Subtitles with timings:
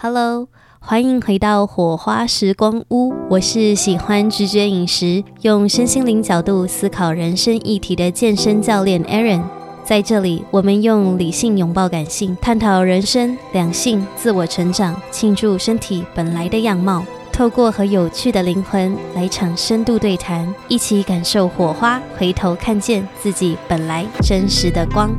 [0.00, 0.46] Hello，
[0.78, 3.12] 欢迎回到火花时光屋。
[3.28, 9.42] 我是喜欢直觉饮食，用身心灵角度思考人生议题的健身教练 Aaron。
[9.82, 17.04] 在这里，我们用理性拥抱感性，探讨人生、两性、自我成长，庆祝身体本来的样貌。
[17.32, 25.10] 透过和有趣的灵魂来场深度对谈，一起感受火花，回头看见自己本来真实的光。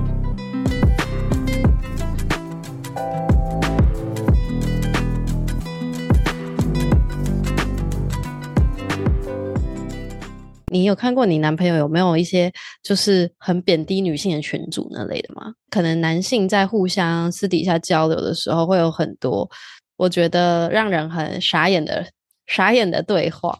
[10.72, 12.52] 你有看过你男朋友有没有一些
[12.84, 15.54] 就是很贬低女性的群组那类的吗？
[15.70, 19.50] 可能男性在互相私底下交流的时候，会有很多
[19.98, 22.06] 我觉得让人很傻眼的
[22.48, 23.58] 傻眼的对话。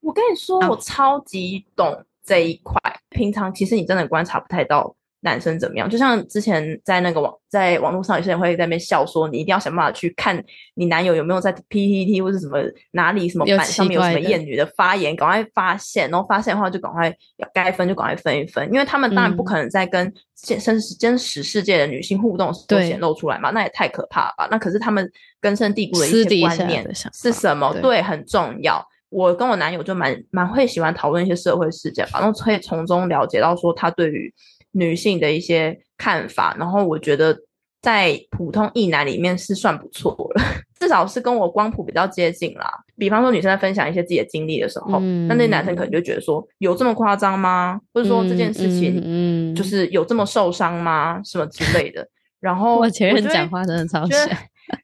[0.00, 2.78] 我跟你说，我超级懂这一块。
[3.10, 4.94] 平常其实你真的观察不太到。
[5.24, 5.88] 男生怎么样？
[5.88, 10.40] 就像之前在那个网在网络上，有些人会在那边笑说，你一定要想办法去看
[10.74, 12.58] 你男友有没有在 PPT 或者什么
[12.90, 17.08] 哪里什么版上面有什么厌女的发言，赶快发现，然后发现的话就赶快
[17.38, 24.46] 要该分就赶快分一分，因为他们当然不可能在跟现真实真实世界的女性互动都显露出来嘛，那也太可怕了吧？
[24.50, 27.72] 那可是他们根深蒂固的一些观念是什么？
[27.72, 28.86] 对，对，很重要。
[29.08, 34.30] 我跟我男友就蛮蛮会喜欢讨论一些社会事件吧，然后可以从中了解到说他对于。
[34.74, 37.36] 女性的一些看法，然后我觉得
[37.80, 40.42] 在普通异男里面是算不错了，
[40.78, 42.70] 至少是跟我光谱比较接近啦。
[42.96, 47.80] 比方说女生在分享一些自己的经历的时候，嗯、那那男生可能就觉得说有这么夸张吗？
[47.92, 51.18] 或者说这件事情，嗯，就是有这么受伤吗？
[51.18, 52.06] 嗯、什么之类的。
[52.40, 54.28] 然后我前任讲话真的超像，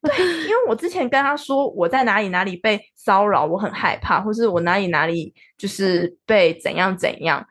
[0.03, 7.47] 对，因为我之前跟他说我在哪里哪里被骚扰，我很害怕，或是我哪里哪里就是被怎样怎样，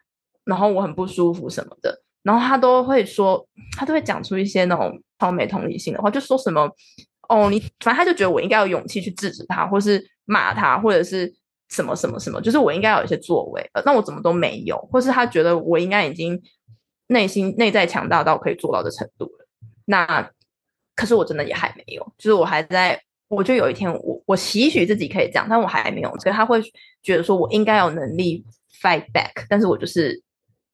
[0.46, 2.02] 然后我很不舒服什么的。
[2.23, 6.70] 然后他都会说，他都会讲出一些那种超没同理心的话，就说什么
[7.30, 11.34] 哦，你反正他就觉得我应该有勇气去制止他，或是骂他，或者是
[11.70, 16.41] 什么什么什么，就是我应该有一些作为，那我怎么都没有，或是他觉得我应该已经
[17.07, 19.47] 内心内在强大到可以做到的程度了。
[19.86, 20.30] 那
[20.96, 26.62] 可是我真的也还没有，就是我还在，我就有一天我我期许自己可以这样，但我还没有，所以他会
[27.01, 28.46] 觉得说我应该有能力
[28.81, 30.22] fight back，但是我就是。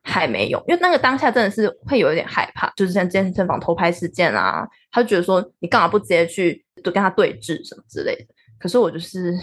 [0.07, 8.25] 还没有，因为那个当下真的是会有一点害怕，就是像健身房偷拍事件啊，他就觉得说你干嘛不直接去就跟他对峙什么之类的。
[8.59, 9.33] 可是我就是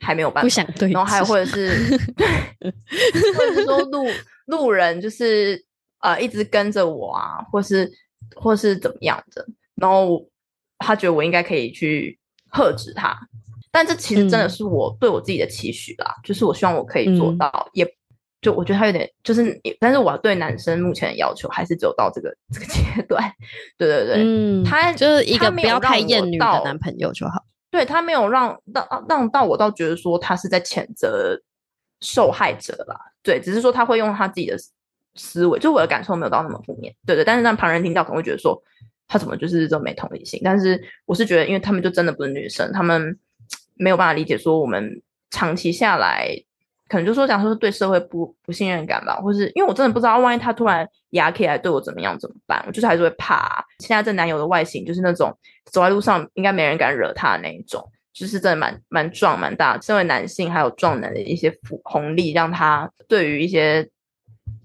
[0.00, 0.92] 还没有办法，不想对峙。
[0.94, 1.68] 然后还有或者是
[2.16, 2.26] 对，
[3.36, 4.06] 或者是说路
[4.46, 5.62] 路人就是
[6.00, 7.92] 呃一直跟着我啊，或是
[8.34, 10.26] 或是怎么样的，然后
[10.78, 12.18] 他觉得我应该可以去
[12.48, 13.14] 喝止他，
[13.70, 17.97] 但这其实真的是我对我自己的期许啦，嗯、就是我希望我可以做到，嗯、也。
[18.40, 23.20] 就我觉得他有点，就是，但是我对男生目前的要求还是只有到这个这个阶段，
[23.76, 27.44] 对 对对，嗯，他就是一个不要太厌女的男朋友就好。
[27.70, 31.36] 对，他没有让让让到我倒觉得说他是在谴责
[32.00, 34.56] 受害者啦，对，只是说他会用他自己的
[35.16, 38.56] 思维，就我的感受没有到那么负面，对对，但是让旁人听到可能会觉得说
[39.08, 43.18] 他怎么就是这么没同理心，但是我是觉得，因为他们就真的不是女生，他们
[43.74, 46.44] 没有办法理解说我们长期下来。
[46.88, 52.64] 可能就说讲说对社会不不信任感吧，或是因为我真的不知道，万一他突然牙起来对我怎么样怎么办？
[52.66, 53.64] 我就是还是会怕啊。
[53.80, 59.78] 现在这男友的外形就是那种走在路上应该没人敢惹他的那一种，就是真的蛮蛮壮蛮大。
[59.80, 63.86] 身为男性还有壮男的一些福红利，让他对于一些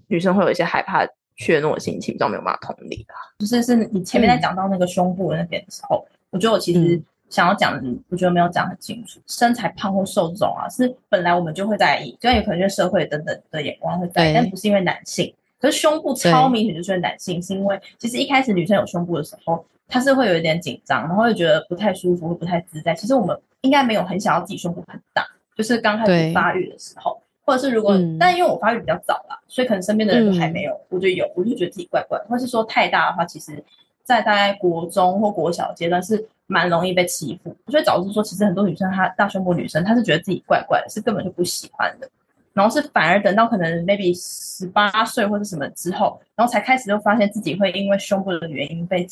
[0.08, 3.14] 女生会有一些害怕怯懦的心情，比较没有办法同理啊。
[3.38, 7.02] 就是是你前面在讲到那个胸部的那边的时候，嗯、我觉得我其实。
[7.34, 9.18] 想要讲的，我觉得没有讲很清楚。
[9.26, 15.34] 身材胖或瘦这种啊，是本来我们就会在意，虽然有可能是社会等等的眼光会在意，但不是因为男性。
[15.60, 22.94] 可是胸部超明显就是男性，是因为其实一开始女生有胸部的时候，她是会有一点紧张，然后会觉得不太舒服，会不太自在。
[22.94, 33.60] 其实我们应该没有很想要自己胸部很大，就是刚开始发育的时候，或者是如果，嗯、但因为我发育比较早啦，所以可能身边的人都还没有，嗯、我就有，我就觉得自己怪怪，或是说太大的话，其实。
[34.06, 42.08] 在大概国中或国小阶段是蛮容易被欺负，所以导致说，其实很多女生她大胸部女生，她是觉得自己怪怪的，是根本就不喜欢的。
[42.52, 49.04] 然后是反而等到可能 maybe 十八岁或者什么之后，然后才开始就发现自己会因为胸部的原因被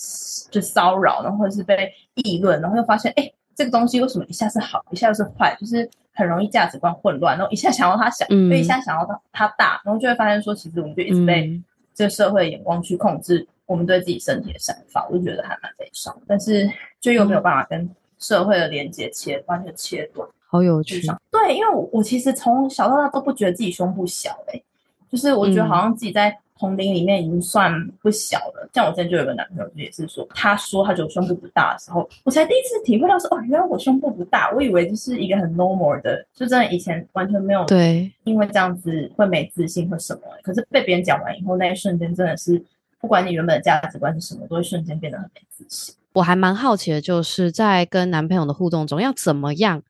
[0.49, 11.61] 就骚扰，然后或者是被议论，然后又发现哎，这个东西为什么一下是好，一下又是坏，就是很容易价值观混乱，然后一下想要它小，又、嗯、一下想要它大，然后就会发现说，其实我们就一直被
[11.95, 13.45] 这个社会的眼光去控制。
[13.67, 16.69] 我们对自己身体的想法，我就觉得还蛮悲伤，但是
[17.01, 17.89] 就又没有办法跟
[18.19, 21.01] 社会的连接切完全切断，好有趣。
[21.31, 24.65] 对，因为我我其实从小到大都不觉得自己胸部小诶、欸，
[25.11, 28.69] 就是我觉得好像自己在同龄里面已经算不小了。
[28.73, 40.21] 像我之前就有个男朋友，就也是说，他说他觉得胸部不大的时候，我才第一次体会到说，哦，原来我胸部不大，我以为就是一个很 normal 的，就真的以前完全没有对，因为这样子会没自信或什么。
[40.45, 42.63] 可是被别人讲完以后，那一瞬间真的是，
[43.03, 45.95] 不管你原本的价值观是什么，都会瞬间变得很没自信。
[46.15, 49.83] 我还蛮好奇的，就是在跟男朋友的互动中，要怎么样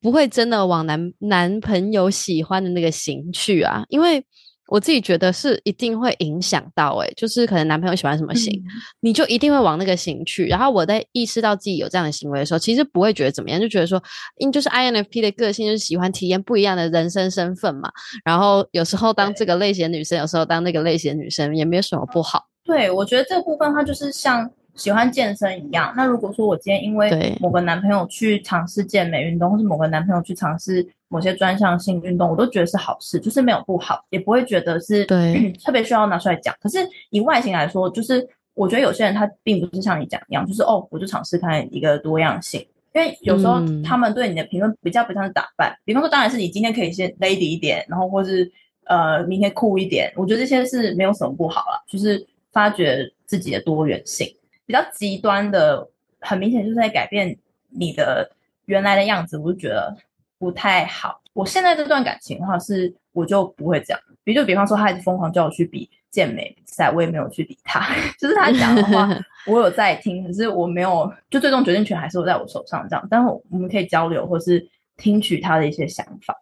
[0.00, 3.84] 不会真的往男男朋友喜欢的那个型去啊？
[3.88, 4.24] 因为
[4.70, 8.66] 我自己觉得是一定会影响到、欸，诶就是可能男朋友喜欢什么型，嗯、
[9.00, 10.46] 你就一定会往那个型去。
[10.46, 14.02] 然后我在意识到自己有这样的行为的时候，其实不会觉得怎么样，就觉得说，
[14.38, 17.90] 因就是 INFP 的个性就是喜欢体验不一样的人生身份嘛。
[18.24, 22.46] 然后有时候当这个类型的女生，有时候当那个类型的女生，也没有什么不好。
[22.64, 24.50] 对，我觉得这个部分它就是像。
[24.80, 36.54] 喜欢健身一样，那如果说我今天因为某个男朋友去尝试健美运动，或是某个男朋友去尝试某些专项性运动，我都觉得是好事，就是没有不好，也不会觉得是对 特别需要拿出来讲。
[36.62, 36.78] 可是
[37.10, 48.50] 以外形来说，就是我觉得有些人他并不是像你讲一样，就是哦，我就尝试看一个多样性，因为有时候他们对你的评论比较不像是打扮，嗯、比方说当然是你今天可以先 lady 一点，然后或是
[48.86, 54.26] 呃明天酷一点，我觉得这些是没有什么不好了，就是发掘自己的多元性。
[54.70, 55.84] 比较极端的，
[56.20, 57.36] 很明显就是在改变
[57.70, 58.30] 你的
[58.66, 59.96] 原来的样子，我就觉得
[60.38, 61.20] 不太好。
[61.32, 64.00] 我现在这段感情的话，是我就不会这样。
[64.22, 67.84] 比如就比方说，他一直疯狂叫我去比健美比赛，我也没有去理他。
[68.16, 69.08] 就是他讲的话，
[69.48, 73.04] 我有在听，可是我没有，就最终决定权还是我在我手上这样。
[73.10, 74.64] 但是我们可以交流，或是
[74.96, 76.40] 听取他的一些想法。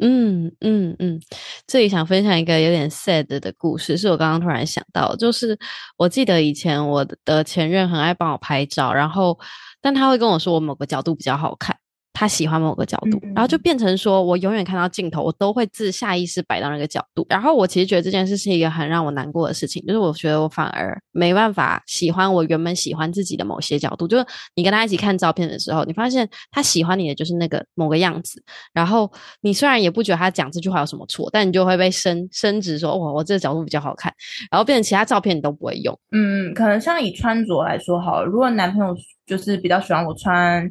[0.00, 1.20] 嗯嗯嗯，
[1.68, 5.56] 这里想分享一个有点 sad 的故事，是我刚刚突然想到，就是
[5.98, 9.38] 我记得以前我的前任很爱帮我拍照，然后
[9.82, 11.76] 但他会跟我说我某个角度比较好看。
[12.18, 17.24] 他喜欢某个角度，然后就变成说，我永远看到镜头，我都会自下意识摆到那个角度。
[17.28, 24.08] 然后我其实觉得这件事是一个很让我难过的事情，就是我觉得我反而没办法喜欢我原本喜欢自己的某些角度。
[24.08, 24.26] 就是
[24.56, 28.42] 你跟他一起看照片的时候，你发现他喜欢你的就是那个某个样子。
[28.72, 29.08] 然后
[29.42, 34.12] 你虽然也不觉得他讲这句话有什么错，但你就会被升升职说，哇，我这个角度比较好看。
[34.50, 35.96] 然后变成其他照片你都不会用。
[36.10, 38.92] 嗯，可能像以穿着来说好了，如果男朋友
[39.24, 40.68] 就是比较喜欢我穿。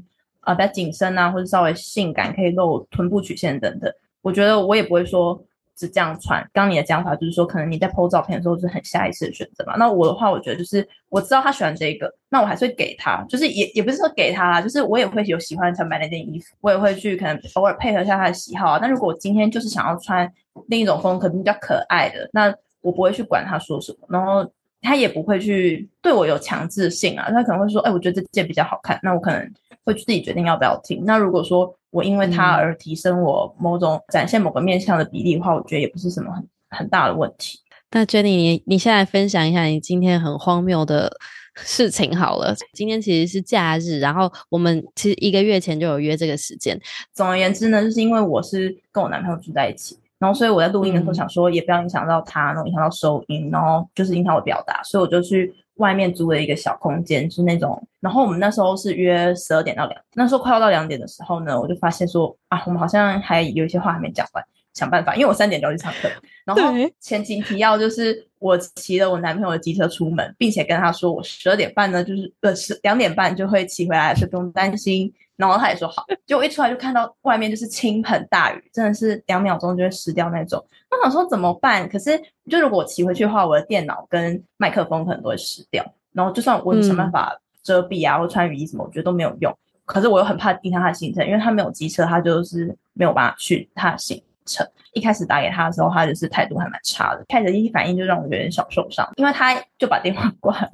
[0.47, 3.91] 啊，比较紧身啊，或者稍微性感，可以露臀部曲线等等。
[4.21, 5.37] 我觉得我也不会说
[5.75, 6.41] 只这样穿。
[6.53, 9.75] 刚你的讲法就是说，可能你在 po 照片的时候是很下意识的选择嘛。
[9.75, 18.79] 那我的话，我觉得就是我知道他喜欢这个，那我还是会给他，就是也也不是说给他啦，就是我也会有喜欢想买那件衣服，我也会去可能偶尔配合一下他的喜好啊。
[18.81, 20.31] 但如果我今天就是想要穿
[20.67, 24.49] 另一种风格，比较可爱的，那我不会去管他说什么，然后
[24.81, 27.29] 他也不会去对我有强制性啊。
[27.29, 29.53] 他可能会说，哎，我觉得这件比较好看，那我可能。
[29.87, 31.01] 会自己决定要不要听。
[31.05, 37.57] 那如果说我因为他而提升我某种展现某个面向的比例的话，我觉得也不是什么很很大的问题。
[37.91, 41.09] 那 Jenny，你你现在分享一下你今天很荒谬的
[41.55, 42.53] 事情好了。
[42.73, 46.77] 今天其实是假日，然后我们其实一个月前就有约这个时间。
[47.13, 55.55] 总而言之呢，就是因为我是跟我男朋友住在一起，然后所以我在录音的时候想说也不要影响到他，然后影响到收音，然后就是影响我表达，所以我就去。
[55.77, 57.81] 外面租了一个小空间，是那种。
[57.99, 64.43] 然后我们那时候是约十二点到两，那时候快要到两点的时候呢，我就发现说啊，我们好像还有一些话还没讲完，
[64.73, 66.09] 想办法，因为我三点就要去上课。
[66.45, 75.13] 然后前情提要就是我骑了我男朋友的机车出门，并且跟他说我十二点半呢，就是呃十两点半就会骑回来，所以不用担心。
[75.37, 80.61] 然后他也说好，结果一出来就看到外面就是倾盆大雨，真的是两秒钟就会湿掉那种。
[80.89, 81.87] 我想说怎么办？
[81.87, 85.85] 可是就如果我骑回去的话，我的电脑跟麦克风可能都会湿掉。
[86.11, 89.55] 然后就算我想办法遮蔽啊，或穿雨衣什么，我觉得都没有用。
[89.85, 94.67] 可是我又很怕影响他的行程，因为他没有机车，他就是没有办法去他的行程。
[94.93, 100.71] 一开始打给他的时候，他就是态度还蛮差的，开始第一反应就让我有点小受伤，因为他就把电话 挂了。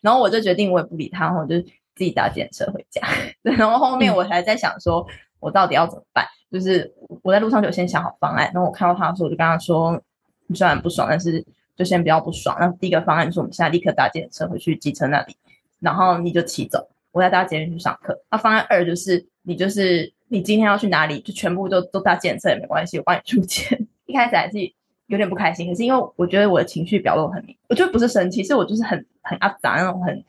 [0.00, 1.56] 然后我就决定我也不理他，我就。
[1.94, 3.00] 自己搭电车回家，
[3.42, 5.06] 对，然后后面我还在想说，
[5.40, 6.26] 我到底要怎么办？
[6.50, 10.00] 就是我在路上就先想好方案，然后我看到他的时候，我就跟他说，
[10.46, 12.56] 你虽然不爽，但是就先不要不爽。
[12.60, 15.36] 那第一个方案就是我们现在立刻搭电车回去机车那里，
[15.80, 18.16] 然后你就骑走，我再搭捷运去上课。
[18.30, 23.76] 那方案二就是你就是你今天要去哪里，就全部都都搭电车也没关系，我帮你出钱。
[24.06, 24.58] 一开始还是
[25.06, 30.24] 有点不开心，可是因为我觉得我的情绪表露很明，我觉得不是生气，是我就是很很阿杂那种很。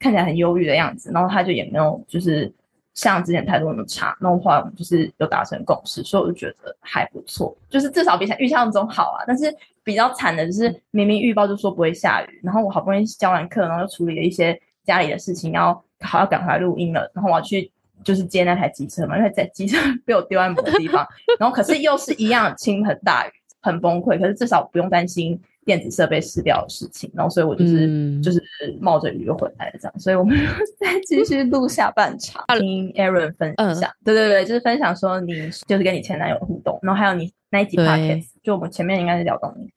[0.00, 2.52] 看起来很忧郁的样子，然后他就也没有就是
[2.94, 9.24] 像之前态度那么差，那后来我们就是有达成共识，所以我就觉得还不错，就是至少比想预想中好啊。
[9.26, 9.54] 但是
[9.84, 17.70] 比较惨的就是明明预报就说不会下雨，然后我好不容易教完课，然后又处理了一些家里的事情，要好要赶回来录音了，然后我要去
[18.02, 19.76] 就是接那台机车嘛，因为在机车
[20.06, 21.06] 被我丢在某个地方，
[21.38, 23.30] 然后可是又是一样倾盆大雨，
[23.60, 24.18] 很崩溃。
[24.18, 28.42] 可是至少不用担心电子设备失掉的事情，然后所以我就是、嗯、就是
[28.80, 30.36] 冒着雨又回来了这样，所以我们
[30.80, 35.34] 再继续录下半场，听 Aaron 分享，嗯、对对对，就是分享说你
[35.66, 39.70] 就是跟你前男友互动，然后还有你那一集 podcast，就我们前面应该是聊到你。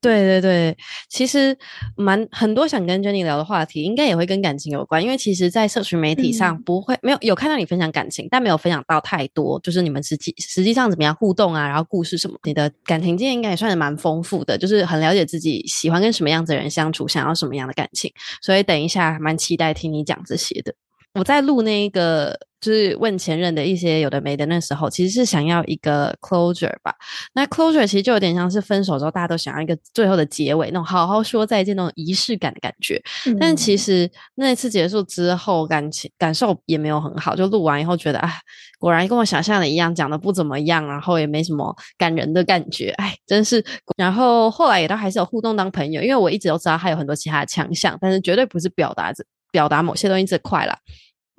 [0.00, 0.76] 对对对，
[1.10, 1.56] 其实
[1.94, 5.02] 蛮很多想跟 Jenny 聊的话题，应该也会跟感情有关。
[5.02, 18.10] 因为其实，在社群媒体上不会、嗯、没有有看到你分享感情，但没有分享到太多，就是你们实际实际上怎么样互动啊，然后故事什么，你的感情经验应该也算是蛮丰富的，就是很了解自己喜欢跟什么样子的人相处，想要什么样的感情。
[18.40, 20.74] 所以等一下蛮期待听你讲这些的。
[21.12, 26.94] 我在录那个就是问前任的一些有的没的那时候，其实是想要一个 closure 吧。
[27.32, 33.02] 那 closure 其实就有点像是分手之后大家都想要一个最后的结尾，那种好好说再见那种仪式感的感觉。
[33.26, 37.34] 嗯、但其实那一次结束之后，感情感受也没有很好。
[37.34, 38.30] 就录完以后觉得，哎，
[38.78, 43.64] 果然跟我想象的一样，讲的不怎么样，然后也没什么感人的感觉，哎，真是。
[43.96, 49.24] 然后后来也都还是有互动当朋友，因为我一直都知道他有很多其他的强项，但是绝对不是表达这。
[49.52, 50.78] 表达某些东西这块啦，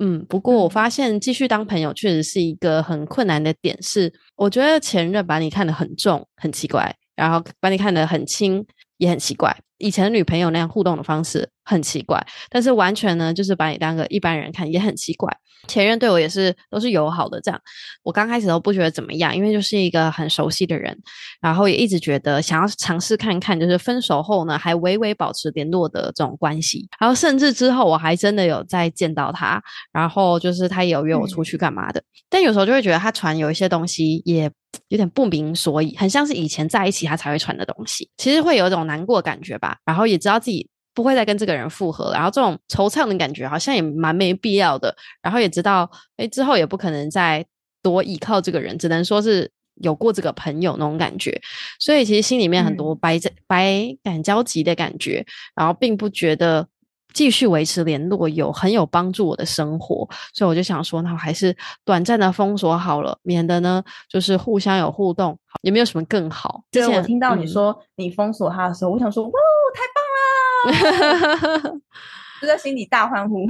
[0.04, 8.66] 嗯，不过我发现继续当朋友确实是一个很困难的点，是我觉得前任把你看得很重，很奇怪，然后把你看得很轻，
[8.98, 9.56] 也很奇怪。
[9.78, 15.32] 以前的女朋友那样互动的方式很奇怪，但是完全呢，就是把你当个一般人看，也很奇怪。
[15.68, 17.60] 前任对我也是都是友好的，这样。
[18.04, 20.98] 我刚开始都不觉得怎么样，因为就是一个很熟悉的人，
[21.40, 34.50] 然后也一直觉得想要尝试看看，就是分手后呢还微微保持联络的这种关系，然后甚至之后我还真的有再见到他，然后就是他也有约我出去干嘛的，嗯、但有时候就会觉得他传有一些东西也
[34.88, 40.68] 有点不明所以，很像是以前在一起他才会传的东西，其实会有一种难过感觉吧，然后也知道自己。
[40.94, 44.96] 不会再跟这个人复合，然后这种惆怅的感觉好像也蛮没必要的。
[45.22, 47.46] 然后也知道，哎，之后也不可能再
[47.82, 51.42] 多依靠这个人，只能说是有过这个朋友那种感觉。
[51.80, 56.68] 所以其实心里面很多百百感交集的感觉，然后并不觉得
[57.14, 60.08] 继续维持联络有很有帮助我的生活。
[60.34, 66.64] 所以我就想说，那我还是短暂的封锁好了，免得呢就是互相有互动，有没有什么更好。
[66.72, 69.32] 就是我听到你说你封锁他的时候，嗯、我想说，哇，
[69.74, 71.80] 太棒了！
[72.42, 73.46] 就在心里大欢呼。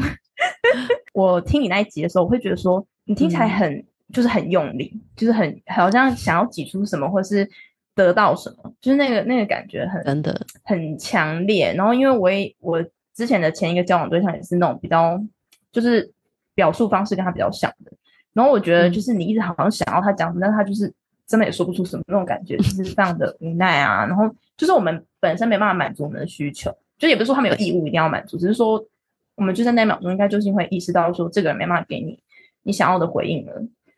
[1.14, 7.48] 我听你那一集的时候，我会觉得说，你听起来很，嗯、就是很用力，就是很好像想要挤出什么，或是
[7.96, 11.74] 得到什么，就是那个那个感觉很真的很强烈。
[11.74, 15.22] 然后，因为我也我之前的前一个交往对象也是那种比较，
[15.72, 16.12] 就是
[16.54, 17.92] 表述方式跟他比较像的。
[18.34, 20.94] 然后我觉得，就是你一直好像想要他讲什么，但他就是
[21.28, 24.06] 真的也说不出什么那种感觉，就是 非常的无奈啊。
[24.06, 24.24] 然后
[24.58, 25.06] 就是我们。
[25.22, 28.84] 本身没办法满足我们的需求，就也不是说他们有义务一定要满足，只是说
[29.36, 32.18] 我们就在那秒钟应该就是会意识到说这个人没办法给你
[32.64, 33.54] 你想要的回应了，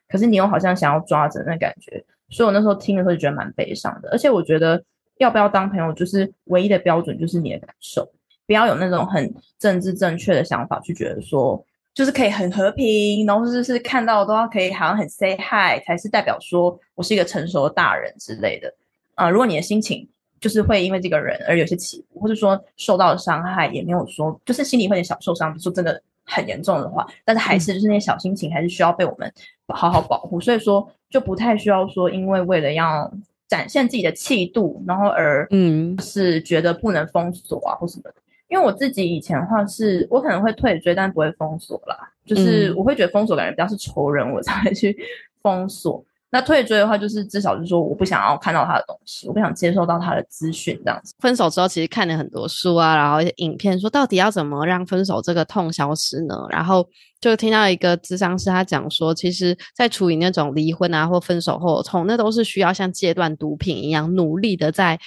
[0.09, 4.09] 可是你又好像想要抓着那感觉，所以我那时候听的时候就觉得蛮悲伤的。
[4.09, 4.83] 而且我觉得
[5.17, 8.05] 要不要当朋友，就是唯一的标准就是你的感受，
[8.45, 18.73] 不要有那种很政治正确的想法，去觉得说就是可以很和平，然后就是看到都要可以好像很 say hi 才是代表说我是一个成熟的大人之类的
[19.15, 19.31] 啊、呃。
[19.31, 20.07] 如果你的心情。
[20.43, 29.33] 就是会因为这个人而有些起伏，或者说受到的伤害也没有说，就是心里会有点小受伤，说真的很严重的话，但是还是就是那些小心情还是需要被我们
[29.67, 30.41] 好好保护。
[30.41, 33.09] 所以说就不太需要说，因为为了要
[33.47, 38.15] 展现自己的气度，然后而嗯是觉得不能封锁啊或什么的。
[38.53, 41.97] 因为我自己以前的话是，我可能会退追，但不会封锁啦。
[42.23, 44.95] 就是我会觉得封锁感觉比较是仇人，我 才会去
[45.41, 46.05] 封锁。
[46.29, 51.15] 那退追的话，就是至少就是说，我不想要看到他的东西，我不想接受到他的资讯，这样子。
[51.17, 56.35] 分手之后，其实看了很多书啊，然后一些影片，说到底要怎么让分手这个痛消失呢？
[56.51, 56.87] 然后
[57.19, 64.99] 就听到一个咨商师他讲说，其实，在处理那种离婚啊或分手后的痛，那都是需要像戒断毒品一样，努力的在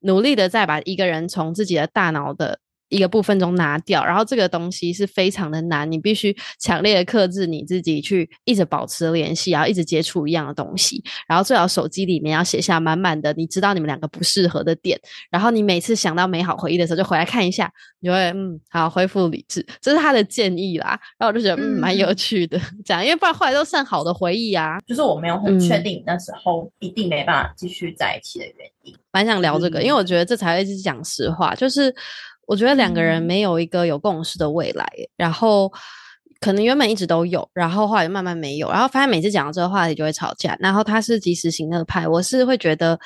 [0.00, 2.58] 努力的在把一个人从自己的大脑的。
[2.88, 15.00] 一个部分中拿掉，然后这个东西是非常的难，你必须强烈的克制你自己，去一直保持联系，然后一直接触一样的东西，然后最好手机里面要写下满满的你知道你们两个不适合的点，
[15.30, 20.98] 然后你每次想到美好回忆的时候就回来看一下，你会嗯好恢复理智，这是他的建议啦。
[21.18, 31.94] 然后我就觉得嗯蛮有趣的，这样因为不然后来都算好的回忆啊，就是我没有很确定那时候一定没办法继续在一起的原因，蛮想聊这个，因为我觉得这才会是讲实话，就是。
[32.46, 35.72] 我觉得两个人没有一个有共识的未来，嗯、然后
[36.40, 40.56] 可能原本一直都有，然后后来慢慢没有，然后发现每次讲到这个话题就会吵架。
[40.60, 42.98] 然后他是及时行乐派，我是会觉得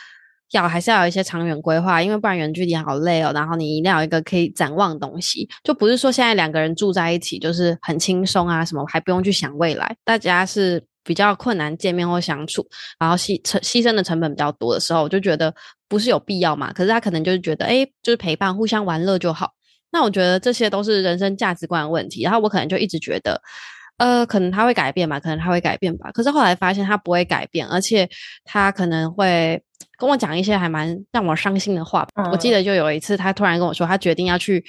[0.50, 3.30] 要还是要有一些长远规划，因为不然远距离好累哦。
[3.32, 10.87] 然后你一定要有一个可以展望的东西，就不是说现在两个人住在一起就是很轻松啊，什么还不用去想未来，大家是。
[11.08, 15.54] 比较困难见面或相处，然后牺成牺牲的成本比较多的时候，我就觉得
[15.88, 16.70] 不是有必要嘛。
[16.74, 19.54] 可是他可能就是觉得，哎，就是陪伴、互相玩乐就好。
[19.90, 22.22] 那我觉得这些都是人生价值观的问题。
[22.22, 23.40] 然后我可能就一直觉得，
[23.96, 26.12] 呃，可能他会改变吧，可能他会改变吧。
[26.12, 28.06] 可是后来发现他不会改变，而且
[28.44, 29.62] 他可能会
[29.96, 32.06] 跟我讲一些还蛮让我伤心的话。
[32.16, 32.30] 嗯。
[32.30, 34.62] 我记得就有一次，他突然跟我说，他决定要去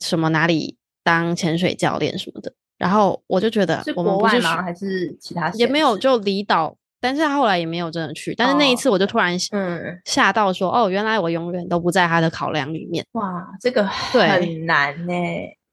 [0.00, 2.52] 什么哪里当潜水教练什么的。
[2.78, 4.62] 然后我就觉得，我们不是国外吗？
[4.62, 5.50] 还是其他？
[5.52, 6.76] 也没有，就离岛。
[7.00, 8.34] 但是他后来也没有真的去。
[8.34, 13.04] 但是那一次，我就突然嗯吓到说，哦，原来我永远都不在他的考量里面。
[13.12, 15.12] 哇，这个很难呢。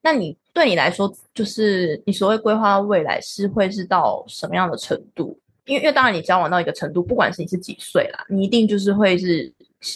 [0.02, 5.40] 那你对你来说，就是你所谓规划未来是会是到什么样的程度？
[5.68, 9.50] 因为因为当然你交往到一个程度，不管是你是几岁啦，你一定就是会是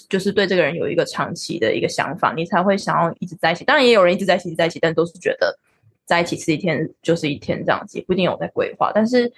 [0.08, 3.66] 就是对这个人有一个长期的一个想法，你才会想要一直在一起。
[3.66, 5.54] 当然也有人一直在一起，一直在一起，但都是觉得。
[6.06, 8.92] 在一起是一天就是一天这样子，也不一定有在规划。
[8.94, 9.32] 但是，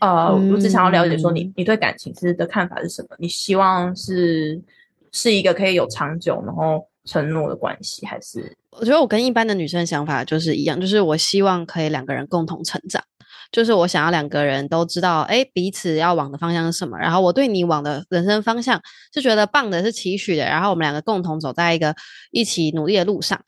[0.00, 3.16] 呃，嗯、我只想要了解说你，你你对感情是的看法是什么？
[3.18, 4.60] 你希望是
[5.12, 8.56] 是一个可以有长久然后承诺的关系，还是？
[8.70, 13.02] 我觉得我跟一般的女生的想法就是一样，就是我希望可以两个人共同成长，
[13.50, 16.98] 就是我想要两个人都知道，哎，彼此要往的方向是什么。
[16.98, 18.80] 然后我对你往的人生方向
[19.12, 20.44] 是觉得棒的，是期许的。
[20.44, 21.94] 然后我们两个共同走在一个
[22.30, 23.40] 一起努力的路上。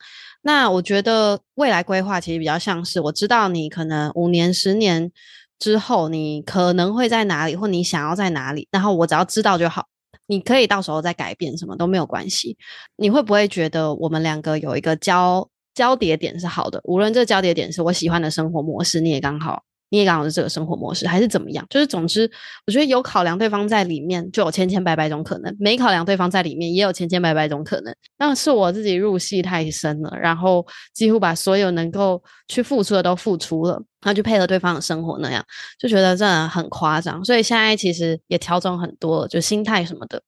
[0.43, 5.11] 那我觉得未来规划其实比较像是，我知道你可能五年、十年
[5.59, 9.85] 之后，你可能会在哪里，或你想要在哪里，然后我只要知道就好。
[10.27, 12.57] 你可以到时候再改变，什么都没有关系。
[12.95, 16.79] 你会不会觉得我们两个有一个交交叠点是好的？
[16.85, 19.63] 无论这交叠点是我喜欢的生活模式，你也刚好。
[19.91, 21.65] 你也刚好是这个生活模式，还是怎么样？
[21.69, 22.31] 就是总之，
[22.65, 27.93] 我觉得有考量对方在里面，就有千千百百种可能；没考量对方在里面，也有千千百百种可能。
[28.17, 35.45] 但是我自己入戏太深了，然后几乎把所有能够去付出的都付出了，然后去配合对方的生活那样，
[35.77, 37.23] 就觉得真的很夸张。
[37.25, 40.23] 所以现在其实也调整很多了，就心态什么的，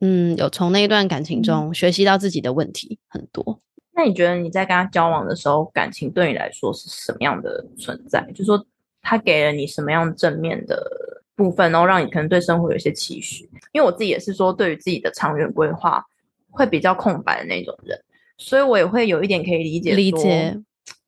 [0.00, 3.60] 嗯，有从那一段感情中学习到自己的问题很多。
[3.96, 8.24] 那你觉得你在跟他交往的时候，感情对你来说是什么样的存在？
[8.30, 8.64] 就是说。
[9.08, 10.86] 他给了你什么样正面的
[11.34, 13.48] 部分，然后让你可能对生活有一些期许。
[13.72, 16.04] 因为我自己也是说，对于自己的长远规划
[16.50, 17.98] 会比较空白的那种人，
[18.36, 20.54] 所以我也会有一点可以理解理解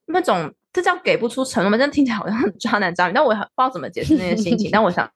[0.07, 4.71] 那种这叫给不出承诺嘛，这听起来好像很渣男渣女，但我也不知道怎么解释那些心情。
[4.73, 5.07] 但我想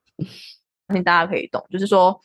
[0.87, 2.15] 相信大家可以懂，就是说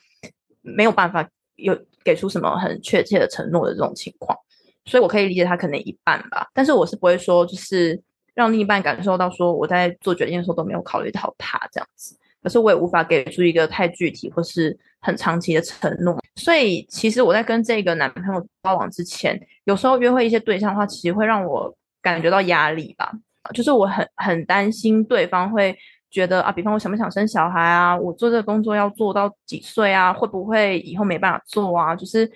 [0.61, 4.37] 没有办法有给出什么很确切的承诺的这种情况，
[4.85, 7.99] 所以我可以理解他可能一半吧，但是我是不会说就是。
[8.33, 16.17] 让另一半感受到说我在做决定的时候都没有考虑到他这样子，可是我也无法给出一个太具体或是很长期的承诺。
[16.35, 23.11] 所以其实我在跟这个男朋友交往之前，有时候约会一些对象的话，其实会让我感觉到压力吧，
[23.53, 25.77] 就是我很很担心对方会
[26.09, 31.93] 觉得啊，比方我想不想生小孩啊，我做这个工作要做到几岁啊，会不会以后没办法做啊？
[31.93, 32.31] 就是，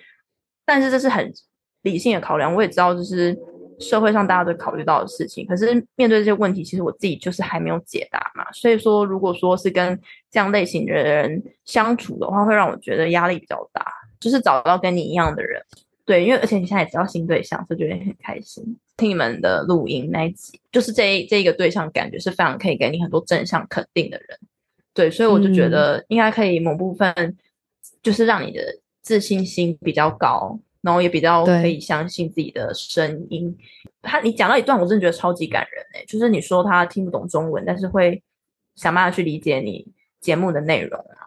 [0.66, 1.32] 但是这是很
[1.82, 3.34] 理性的考量，我也知道就是。
[3.78, 8.44] 社会上大家都考虑到的事情，可是面对这些问题，其实我自己就是还没有解答嘛。
[8.52, 9.98] 所以说，如果说是跟
[10.30, 13.84] 这样类型的人相处的话，会让我觉得压力比较大。
[14.18, 15.62] 就是找到跟你一样的人，
[16.06, 18.64] 对，因为而且你现在也知道新对象，所以觉得很开心。
[18.96, 24.38] 听你们的录音那一集，就是这一这一个对象，感觉是非常可以给你很多正向肯定的人。
[24.94, 27.36] 对，所以我就觉得应该可以某部分，
[28.02, 28.62] 就是让你的
[29.02, 30.58] 自信心比较高。
[30.80, 33.56] 然后也比较可以相信自己的声音。
[34.02, 38.22] 他，你讲到一段，我真的觉得超级感人诶，就是你说他听不懂中文，但是会
[38.74, 39.86] 想办法去理解你
[40.20, 41.26] 节目的内容啊。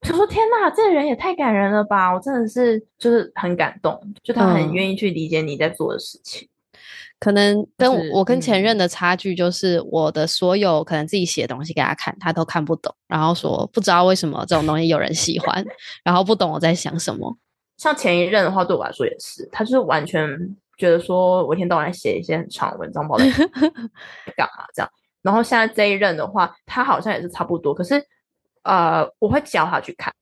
[0.00, 2.12] 就说天哪，这个人也太感人了吧！
[2.12, 6.46] 我真的是就是很感动，就他很愿意去理解你在做的事情。
[6.72, 6.78] 嗯、
[7.18, 15.64] 可能跟我跟前任的差距就是，我的所有可能自己写的东西给他看，他都看不懂，然后说不知道为什么这种东西有人喜欢，
[16.02, 17.38] 然后不懂我在想什么。
[17.76, 20.28] 像前一任的话，对我来说也是，他就是完全
[20.76, 23.40] 觉得说，我一天到晚写一些很长的文章，不知道
[24.26, 24.90] 在干嘛这样。
[25.22, 28.04] 然后现在这一任的话，他好像也是差不多，可是
[28.62, 30.12] 呃，我会教他去看，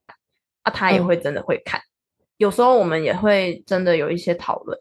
[0.62, 1.80] 啊，他也会真的会看。
[1.80, 1.88] 嗯、
[2.36, 4.78] 有时候我们也会真的有一些讨论。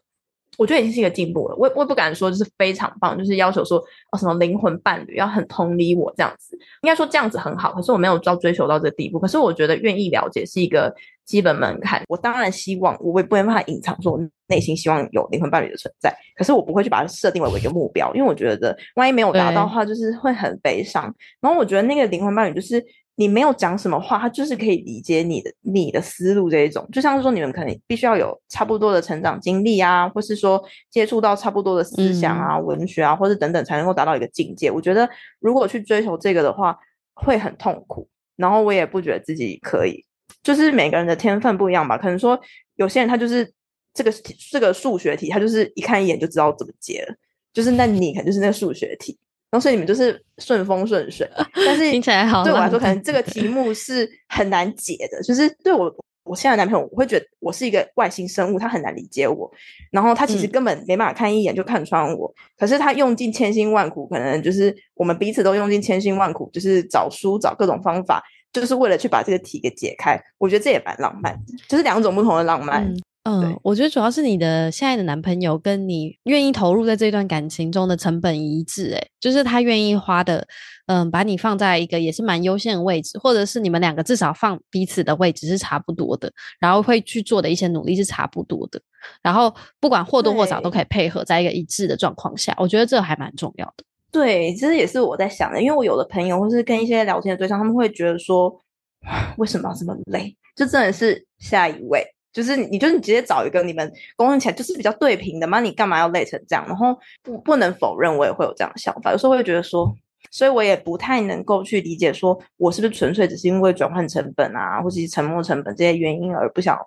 [0.58, 3.78] 我觉得已经是一个进步了，我我也不敢说就是非常棒，就是要求说
[4.10, 9.18] 哦什么灵魂伴侣要很同理我这样子，应该说这样子很好，可是我没有到追求到这个地步。
[9.18, 12.02] 可是我觉得愿意了解是一个基本门槛。
[12.08, 21.04] 我当然希望，我也不能办法隐藏说我内心希望有灵魂伴侣的存在，可是我不会去把它设定为我一个目标，因为我觉得万一没有达到的话，就是会很悲伤。
[21.40, 22.84] 然后我觉得那个灵魂伴侣就是。
[23.16, 34.70] 你没有讲什么话，他就是可以理解你的你的思路这一种，就像是说你们可能必须要有差不多的成长经历啊，或是说接触到差不多的思想啊、嗯、文学啊，或是等等，才能够达到一个境界。
[34.70, 35.08] 我觉得
[35.40, 36.76] 如果去追求这个的话，
[37.14, 38.08] 会很痛苦。
[38.36, 40.04] 然后我也不觉得自己可以，
[40.42, 41.98] 就是每个人的天分不一样吧。
[41.98, 42.40] 可能说
[42.76, 43.48] 有些人他就是
[43.92, 44.10] 这个
[44.50, 47.14] 这个数学题，他就是一看一眼就知道怎么解了，
[47.52, 49.16] 就是那你可能就是那个数学题，
[49.52, 51.30] 然后所以你们就是顺风顺水。
[51.54, 55.94] 但是听起来好，对我来说，可能这个题目是很难解的，就是对我。
[56.24, 59.50] 我现在的男朋友，我会觉得我是一个外星生物，他很难理解我。
[59.90, 70.16] 然后他其实根本没办法看一眼就看穿我，嗯、可是他用尽千辛万苦，可能就是我们彼此都用尽千辛万苦，就是找书找各种方法，就是为了去把这个题给解开。
[70.38, 71.36] 我觉得这也蛮浪漫，
[71.68, 72.84] 就是两种不同的浪漫。
[72.84, 80.44] 嗯嗯，我觉得主要是你的现在的男朋友跟你愿意投入在这段感情中的成本一致，诶，就是他愿意花的，
[80.86, 88.80] 嗯，把你放在一个也是蛮优先的位置，或者是你们两个至少放彼此的位置是差不多的，然后会去做的一些努力是差不多的，
[89.22, 93.84] 然后不管或多或少都可以配合在一个一致的状况下，我觉得这还蛮重要的。
[94.10, 98.52] 对，其实也是我在想的，因为我有的朋友或是跟一些聊天的对象，他们会觉得说，
[99.38, 100.36] 为什么要这么累？
[100.56, 102.04] 就真的是下一位。
[102.32, 106.64] 就是你，就是你直接找一个你们公认起来就是比较对平的嘛，你干嘛要累成这样？
[106.66, 109.94] 然后不不能否认，我也会有这样的想法，有时候会觉得说，
[110.30, 116.78] 所以我也不太能够去理解说，我是不是纯粹只是因为转换成本啊，或者是沉没成本这些原因而不想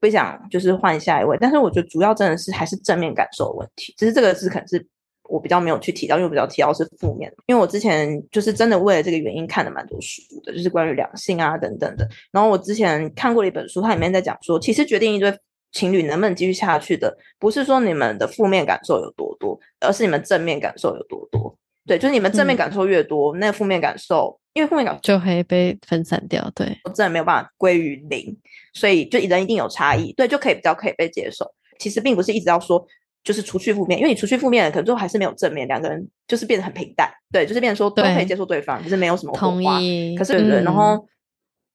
[0.00, 1.36] 不想就是换下一位。
[1.40, 4.86] 但是我觉得主要真的是还是正面感受的问题，只是这个是可能是。
[5.28, 12.08] 我比较没有去提到，因为我比较提到是负面的，因为我之前就是真的为了这个原因看了蛮多书的，就是关于两性啊等等的。
[12.32, 15.32] 然后我之前看过了一本书，它里面在讲说，其实决定一对
[15.72, 21.54] 情侣能不能继续下去的，不是说你们的负面感受有多多，而是你们正面感受有多多。
[21.86, 26.50] 对，就是你们正面感受越多，嗯、那负面感受，因为负面感受就会被分散掉。
[26.54, 28.34] 对，我真的没有办法归于零，
[28.72, 31.50] 所以就人一定有差异，对，就可以比较可以被接受。
[31.78, 32.86] 其实并不是一直要说。
[33.28, 37.06] 就是除去负面，因为你除去负面的，可能最后还是没有正面，两个人就是变得很平淡。
[37.30, 39.50] 对，就是变成说都可以接受对方，就是没有什么火花。
[39.50, 40.16] 同意。
[40.16, 41.06] 可是对，对，嗯、然后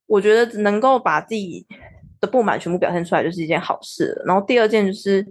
[0.08, 1.63] 我觉得能够把自己
[2.20, 4.20] 的不满全部表现出来，就是一件好事。
[4.26, 5.24] 然后第二件就是，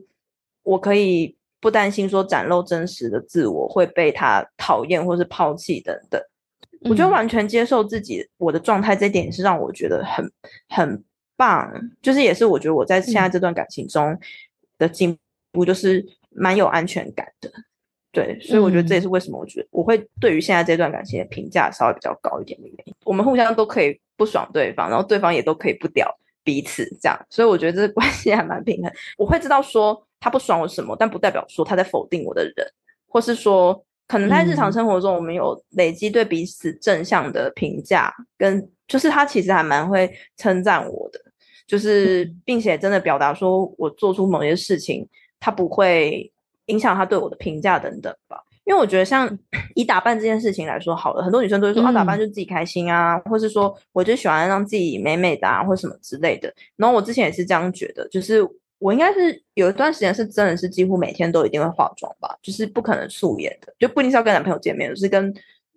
[0.62, 6.22] 我可以不担心说展露真实的自我会被他讨厌或是抛弃等等。
[6.82, 10.24] 我觉得完全接受自己我的状态，这一点也是让我觉得很
[10.68, 11.02] 很
[11.36, 11.68] 棒。
[12.00, 14.16] 就是也是我觉得我在现在这段感情中
[14.78, 15.18] 的进。
[15.52, 17.52] 不就是蛮有安全感的，
[18.10, 22.94] 对，所以我觉得这也是为什么我觉得我会对于现在这段感情的评价稍微比较高一点的原因。
[23.04, 26.10] 我们互相都可以不爽对方，然后对方也都可以不屌
[26.42, 28.92] 彼此，这样，所以我觉得这个关系还蛮平衡。
[29.16, 32.66] 我会知道说他不爽我什么，但不代表说他在否定我的人，
[33.08, 41.20] 或是说可能在日常生活中我们有累积对彼此正向的评价，跟就是他其实还蛮会称赞我的，
[41.66, 45.08] 就是并且真的表达说我做出某些事情。
[45.42, 46.32] 他不会
[46.66, 49.28] 影响他对我的评价等等吧，因为我觉得像
[49.74, 56.54] 以打扮这件事情来说好了，很多女生都会说、嗯、啊，打扮就自己开心啊，或是说我就喜欢让自己美美的啊，或什么之类的。
[56.76, 58.40] 然后我之前也是这样觉得，就是
[58.78, 65.34] 我应该是有一段时间是真的是几乎每天都一定会化妆吧，就是不可能素颜的，就不一定是要跟男朋友见面，就是跟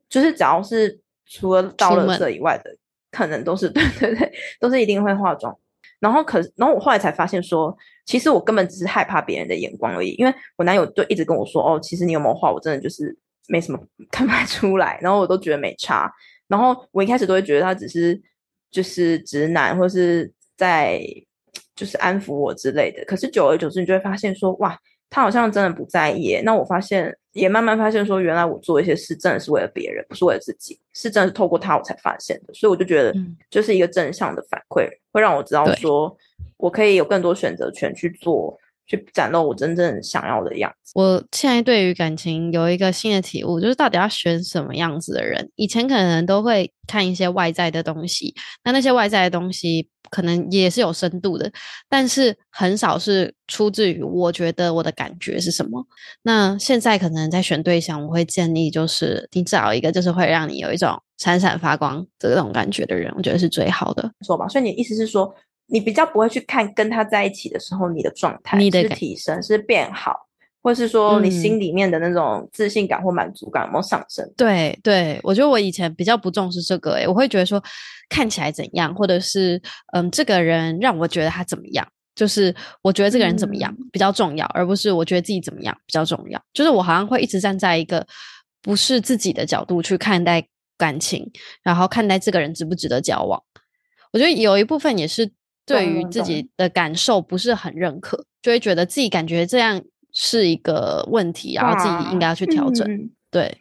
[0.07, 2.69] 就是只要是除了到了这以外的，
[3.09, 5.57] 可能都是 对对对，都是一定会化妆。
[6.05, 10.11] 然后可，然后我后来才发现说，其实我根本只是害怕别人的眼光而已。
[10.19, 13.79] 因为我男友就一直跟我说，哦，其实你有没有画，我真的就是没什么
[14.11, 14.99] 看不出来。
[15.01, 16.11] 然后我都觉得没差。
[16.47, 18.21] 然后我一开始都会觉得他只是
[18.69, 21.01] 就是直男，或是在
[21.75, 23.03] 就是安抚我之类的。
[23.05, 24.79] 可是久而久之，你就会发现说，哇。
[25.09, 33.13] 他好像真的不在意，那我发现也慢慢发现说，原来我做一些事真的是为了别人，不是为了自己，是真的是透过他我才发现的，所以我就觉得，
[33.49, 36.15] 就是一个正向的反馈，嗯、会让我知道说，
[36.57, 40.91] 我可以有更多选择权去做，去展露我真正想要的样子。
[40.95, 45.49] 我现在对于感情有一个新的体悟，就是到底要选什么样子的人。
[45.55, 49.89] 以前可能都会看一些外在的东西，那那些外在的东西。
[50.11, 51.51] 可能也是有深度的，
[51.89, 55.83] 但是很少是出自于我觉得我的感觉是什么。
[56.21, 64.47] 那现在可能在选对象，我会建议就是你找一个就是会让你有一种闪闪发光这种感觉的人，我觉得是最好的，说吧。
[64.47, 65.33] 所以你的意思是说，
[65.67, 70.25] 你比较不会去看跟他在一起的时候你的状态，你的是提升是变好。
[70.61, 74.25] 或是说你心里面的那种自信感或满足感有没有上升？
[74.25, 77.63] 嗯、对对，我觉得我以前比较不重视这个、欸，诶我会觉得说
[78.09, 79.61] 看起来怎样，或者是
[79.93, 82.51] 嗯，这个人让我觉得他怎么样，就是
[82.81, 86.41] 我觉得这个人怎么样比较重要，嗯、而不是我觉得自己怎么样比较重要。
[86.51, 88.03] 就是我好像会一直站在一个
[88.63, 90.43] 不是自己的角度去看待
[90.79, 93.39] 感情，然后看待这个人值不值得交往。
[94.11, 95.31] 我觉得有一部分也是
[95.65, 99.81] 对于自己的感受不是很认可，就会觉得自己感觉这样。
[100.17, 102.89] 是一个问题，然后自己应该要去调整。
[102.89, 103.57] 嗯、对，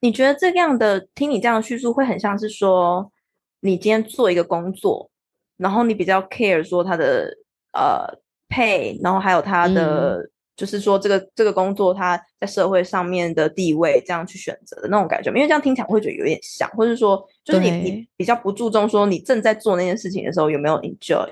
[0.00, 3.12] 你觉得这样的听你这样的叙述，会很像是说，
[3.60, 5.10] 你今天做一个工作，
[5.58, 7.36] 然后你比较 care 说他的
[7.74, 8.08] 呃
[8.48, 21.28] pay，然后还有他的、嗯、就是说这个这个工作它在社会上面的地位，这样去选择的那种感觉，因为这样听起来会觉得有点像，或者说就是你你比较不注重说你正在做那件事情的时候有没有 enjoy，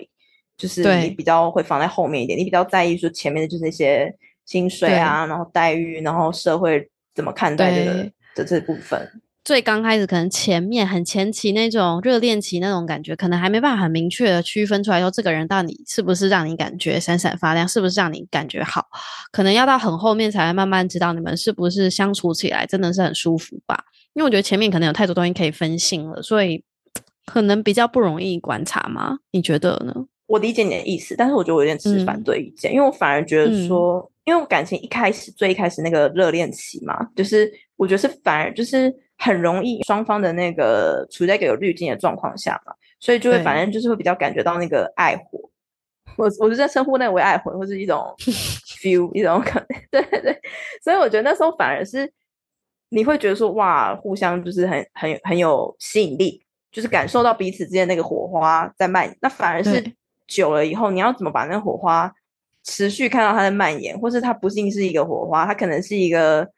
[0.57, 4.14] 就是你比较会放在后面一点，你比较在意说前面的就是那些
[4.46, 9.07] 薪水啊，然后待遇，然后社会怎么看待这个的这部分。
[9.48, 18.84] 最刚开始可能前面很前期那种热恋期那种感觉，可能还没办法很明确的区分出来，说这个人到底是不是让你感觉闪闪发亮，是不是让你感觉好，
[19.32, 23.82] 可能要到很后面才会慢慢知道你们是不是相处起来真的是很舒服吧。
[24.12, 26.62] 因为我觉得前面可能有太多东西可以分心了，所以
[27.24, 29.16] 可能比较不容易观察嘛？
[29.30, 29.94] 你觉得呢？
[30.26, 38.94] 我理解你的意思，但是我觉得我有点持反对意见，嗯、因为我反而觉得说，嗯、因为感情一开始最一开始那个热恋期嘛，就是我觉得是反而就是。
[39.18, 45.50] 很容易双方的那个处在一个有滤镜的状况下嘛，所以就会反正就是会比较感觉到那个爱火，
[46.16, 48.14] 我我就在称呼那为爱火，或是一种
[48.81, 50.40] feel 一种可能， 对对，
[50.83, 52.11] 所以我觉得那时候反而是
[52.90, 59.18] 你会觉得说哇，互相就是很很很有吸引力，就是感受到彼此之间那个火花在蔓延。
[59.20, 59.85] 那反而是
[60.28, 62.12] 久了以后，你要怎么把那个火花
[62.62, 66.48] 持续看到它的蔓延，或是它不仅是一个火花，它可能是一个。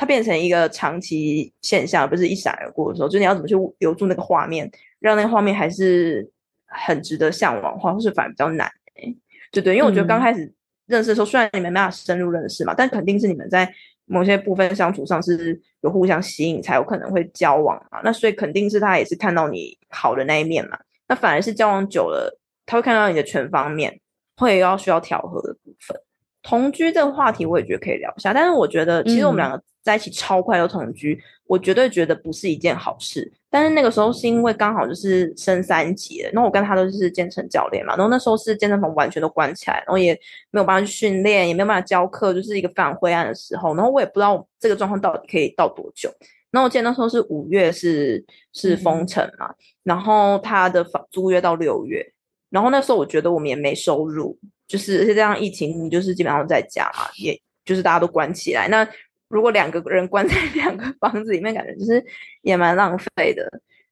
[0.00, 6.30] 它变成一个长期现象，不是一闪而过的时候，就你要怎么去留住那个画面，让那个画面还是
[6.66, 9.16] 很值得向往，或是反而比较难，欸，
[9.50, 10.52] 对对，因为我觉得刚开始
[10.86, 13.68] 认识的时候，嗯、虽然你们没办法深入认识嘛，但肯定是你们在
[14.04, 18.00] 某些部分相处上是有互相吸引，才有可能会交往嘛。
[18.04, 20.78] 那所以肯定是他也是看到你好的那一面嘛。
[21.08, 24.00] 那反而是交往久了，他会看到你的全方面，
[24.36, 26.00] 会要需要调和的部分。
[26.48, 29.62] 同居这个话题，我也觉得可以聊一下，但是我觉得其实我们两个。
[29.80, 33.32] 在一起超快就同居，我绝对觉得不是一件好事。
[33.48, 40.12] 但是那个时候是因为刚好就是升三级了，然后我跟他都是健身教练嘛，然后那时候是健身房完全都关起来，然后也
[40.50, 43.74] 没有办法去训练，也没有办法教课，就是一个非常灰暗的时候。
[43.74, 46.12] 然后我也不知道这个状况到底可以到多久。
[46.50, 52.04] 然后我记得那时候是五月是是封城嘛，嗯、然后他的房租约到六月，
[52.50, 54.36] 然后那时候我觉得我们也没收入，
[54.68, 58.88] 就是而且这样疫情你就是基本上在家嘛，也就是大家都关起来那。
[59.30, 62.02] 如果两个人关在两个房子里面，感觉就是
[62.40, 63.46] 也蛮浪费的。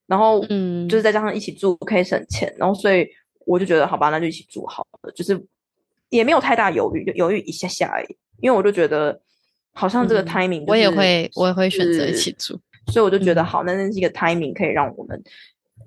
[0.07, 3.07] 然后，嗯，就是再加上一起住可以省钱，然后所以
[3.45, 5.13] 我就觉得好吧，那就一起住好了。
[5.13, 5.39] 就是
[6.09, 8.17] 也没有太大犹豫，就犹豫一下下而已。
[8.41, 9.21] 因为我就觉得
[9.75, 12.59] 好像这个 timing，我也会我也会选择一起住，
[12.91, 15.23] 所以我就觉得好，那那是一个 timing 可以让我们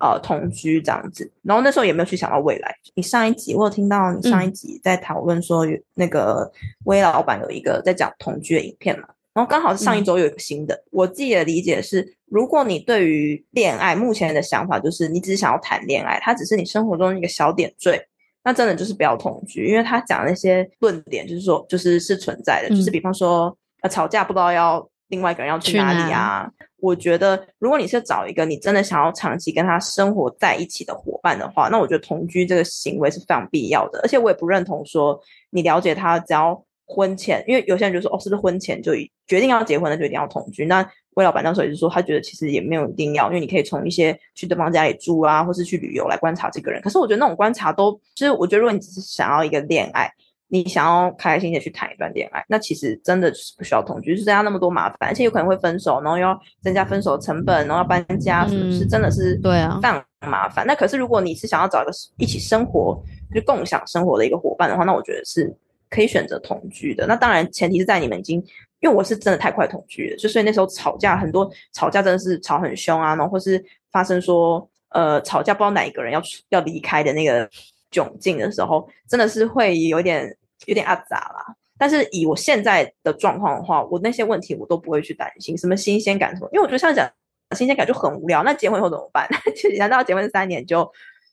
[0.00, 1.30] 呃同居这样子。
[1.42, 2.74] 然后那时候也没有去想到未来。
[2.94, 6.50] 你上一集我有听到你上一集在讨论说，那个
[6.84, 9.08] 威老板有一个在讲同居的影片嘛？
[9.32, 18.04] 然后刚好是上一周有一个新的，嗯、我自己的理解是，如果你对于恋爱目前的想法就是你只是想要谈恋爱，它只是你生活中一个小点缀，
[18.42, 26.50] 那真的就是不要同居，因为他讲的那些论点就是说，就是是存在的，嗯、就是比方说呃吵架不知道要另外一个人要去哪里啊。
[26.80, 36.64] 我觉得如果你是找一个你真的想要长期跟他生活在一起的伙伴的话，那我觉得同居这个行为是非常必要的，而且我也不认同说你了解他只要。
[36.92, 38.92] 婚前，因为有些人就说，哦，是不是婚前就
[39.24, 40.66] 决定要结婚了，就一定要同居？
[40.66, 46.82] 那魏老板那时候也是说，他觉得其实也没有一定要，因为你可以从一些去对方家里住啊，或是去旅游来观察这个人。
[46.82, 50.12] 可是我觉得那种观察都，就是我觉得如果你只是想要一个恋爱，
[50.50, 58.86] 你想要开开心心的去谈一段恋爱，那其实真的是不需要同居，就是增加那么多麻烦，而且有可能会分手，然后又要增加分手的成本，然后要搬家，是不是？
[58.86, 60.66] 真的是对啊，非常麻烦。
[60.66, 63.02] 那可是如果你是想要找一个一起生活，
[63.34, 65.54] 就共享生活的一个伙伴的话，那我觉得是。
[65.92, 68.38] 可以选择同居的，那当然前提是在你们已经，
[68.78, 73.60] 因为我是真的太快同居了，就所以那时候吵架很多，吵架真的是吵很凶啊，然后或是
[73.90, 77.50] 发生说，呃，吵架不知道哪一个人要要离开的那个
[77.90, 80.32] 窘境的时候，真的是会有点
[80.66, 81.54] 有点阿杂啦。
[81.78, 87.10] 但是以我现在的状况的话，我那些问题我都不会去担心，什么新鲜感什么，因为我觉得像讲
[87.56, 88.42] 新鲜感就很无聊。
[88.42, 89.28] 那结婚以后怎么办？
[89.78, 90.90] 难道结婚三年就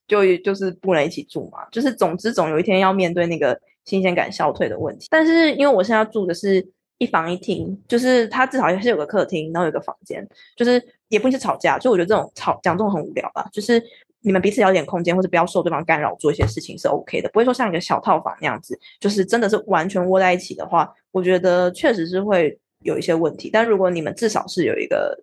[0.07, 1.59] 就就是不能一起住吗？
[1.71, 3.59] 就是总之总有一天要面对那个。
[3.87, 6.61] 新鲜感消退的问题，但是因为我现在住的是
[6.97, 13.81] 一房一厅，就是它至少也是有个客厅，然后有个房间，就是也不是吵架，就我觉得这种吵讲这种很无聊吧，就是
[14.21, 23.49] 你们彼此要点空间，或者不要受对方干扰做一些事情是 OK 的，不会说像一个小套房那样子，就是真的是完全窝在一起的话，我觉得确实是会有一些问题。
[23.51, 25.17] 但如果你们至少是有一个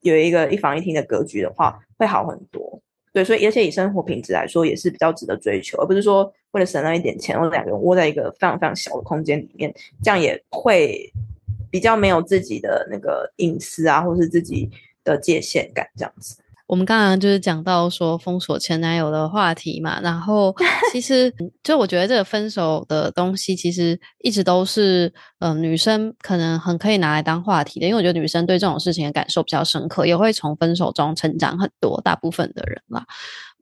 [0.00, 2.80] 有一个一房一厅的格局的话，会好很多。
[3.12, 11.12] 对，所以而且以生活品质来说，也是比较值得追求，而不是说为了省那一点钱，或者两个人窝在一个非常非常小的空间里面，这样也会
[11.70, 14.68] 比较没有自己的那个隐私啊，或是自己
[15.04, 16.36] 的界限感这样子。
[16.66, 20.54] 我们刚刚就是讲到说封锁前男友的话题嘛，然后
[20.92, 33.04] 其实就我觉得这个分手的东西，其实一直都是嗯、呃、女生可能很可以拿来当话题的，因为我觉得女生对这种事情的感受比较深刻，也会从分手中成长很多，大部分的人啦，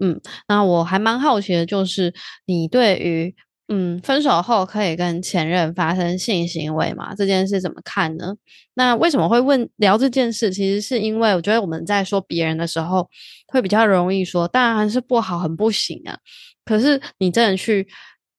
[0.00, 2.14] 嗯，那我还蛮好奇的就是
[2.46, 3.34] 你对于。
[3.68, 7.14] 嗯，分手后可以跟前任发生性行为吗？
[7.14, 8.34] 这件事怎么看呢？
[8.74, 10.50] 那为什么会问聊这件事？
[10.50, 13.08] 其实是因为我觉得我们在说别人的时候，
[13.48, 16.18] 会比较容易说，当然是不好，很不行啊。
[16.64, 17.86] 可是你真的去。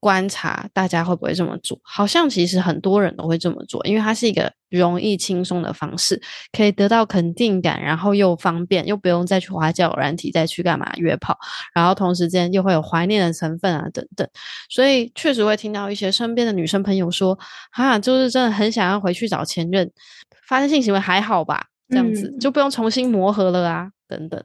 [0.03, 11.37] 观察大家会不会这么做，好像其实很多人都会这么做，因为它是一个容易轻松的方式，可以得到肯定感，然后又方便，又不用再去花交友软体，再去干嘛约炮，
[11.73, 14.27] 然后同时间又会有怀念的成分啊等等，
[14.69, 17.39] 所以确实会听到一些身边的女生朋友说，
[17.71, 19.89] 啊，就是真的很想要回去找前任
[20.45, 24.43] 发生性行为，还好吧，这样子、嗯、就不用重新磨合了啊，等等。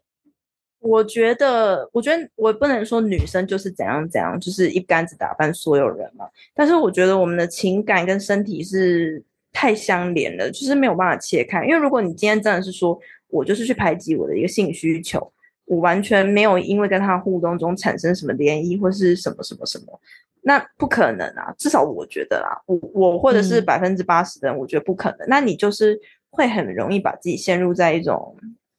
[0.81, 6.29] 我觉得，我觉得我不能说女生就是怎样怎样，就是一竿子打翻所有人嘛。
[6.55, 11.65] 但是我觉得我们的情感跟身体是太相连了，就是没有办法切开。
[11.65, 15.33] 因为如果你今天真的是说我就是去排挤我的一个性需求，
[15.65, 20.01] 我完全没有因为跟他互动中产生什么涟漪或是什么什么什么，
[20.43, 21.53] 那不可能啊。
[21.59, 25.27] 至少我觉得啦，我我或者是百分之八十的人，我觉得不可能。
[25.27, 25.29] 嗯。
[25.29, 28.37] 那你就是会很容易把自己陷入在一种。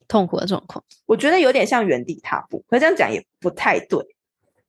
[0.09, 4.05] 痛苦的状况，我觉得有点像原地踏步，可这样讲也不太对。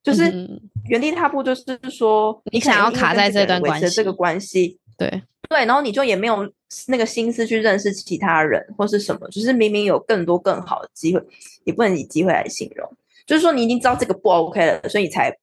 [0.03, 0.49] 就是
[0.89, 5.09] 原地踏步，就是说你想要卡在这段关系，这个关系，对
[5.49, 6.51] 对，然后你就也没有
[6.89, 11.23] 那个心思去认识其他人或是什么，就是明明有更多更好的机会，
[11.65, 12.89] 也不能以机会来形容。
[13.27, 15.37] 就是说你已经知道这个不 OK 了，所以你才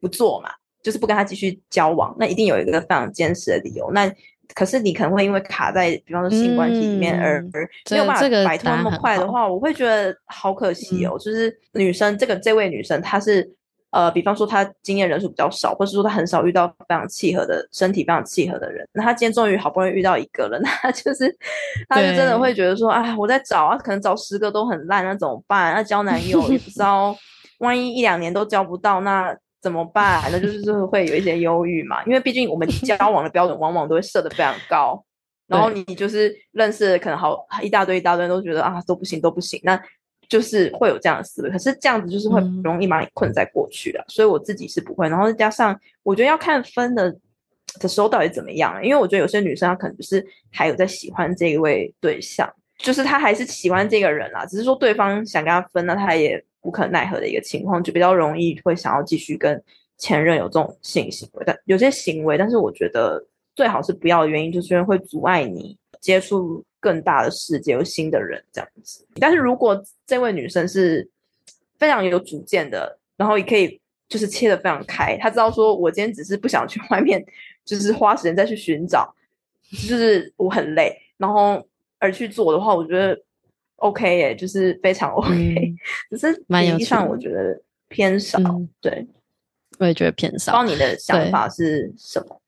[0.00, 0.50] 不做嘛，
[0.82, 3.90] 就是不跟他继续交往，那一定有一个非常坚实的理由。
[3.92, 4.10] 那
[4.54, 7.50] 可是你可能会因为卡在，比方说性关系里面而、嗯、
[7.90, 11.12] 没有办法摆脱那么快的话，我会觉得好可惜哦。
[11.14, 13.48] 嗯、就是女生这个这位女生，她是
[13.90, 18.86] 呃，比方说她经验人数比较少，或是说她很少遇到非常契合的身体非常契合的人。
[18.92, 21.36] 那她今天终于好不容易遇到一个了， 那就是
[21.88, 25.74] 她就真的会觉得说，哎，我在找啊，可能找十个都很烂，那怎么办？
[25.74, 27.16] 那交男友也不知道，
[27.58, 29.36] 万一一两年都交不到，那。
[29.60, 30.22] 怎么办？
[30.32, 35.04] 那就是就是会有一些忧郁嘛，因为毕竟我们 交往的标准往往都会设的非常高，
[35.46, 39.78] 然后你就是认识可能好一大堆一大堆都觉得啊都不行都不行，那
[40.28, 41.50] 就是会有这样的思维。
[41.50, 45.08] 可是这样子就是会容易把你困在过去的，嗯、所以我自己是不会。
[45.08, 47.14] 然后再加上我觉得要看分的
[47.80, 56.42] 的时候到底怎么样，因为我觉得有些女生她可能就是还有在喜欢这一位对象，就是她还是喜欢这个人啦，只是说对方想跟她分，那她也。
[56.62, 59.62] 无可奈何的一个情况，就比较容易会想要继续跟
[59.96, 69.06] 前任有这种性行为，但有些行为，但是我觉得最好是不要的原因，就是因为会阻碍你接触更大的世界，有新的人这样子。
[69.18, 71.08] 但是如果这位女生是
[71.78, 77.24] 非常有主见的，然后也可以就是切的非常开，她知道说我今天只是不想去外面，
[77.64, 79.14] 就是花时间再去寻找，
[79.88, 81.66] 就是我很累，然后
[81.98, 83.18] 而去做的话，我觉得。
[83.80, 85.76] OK 耶，就是非常 OK，嗯、
[86.10, 88.38] 只是比例上我觉得偏少。
[88.38, 89.06] 嗯、对，
[89.78, 90.52] 我也觉得偏少。
[90.52, 92.40] 不知道你的想法是什么？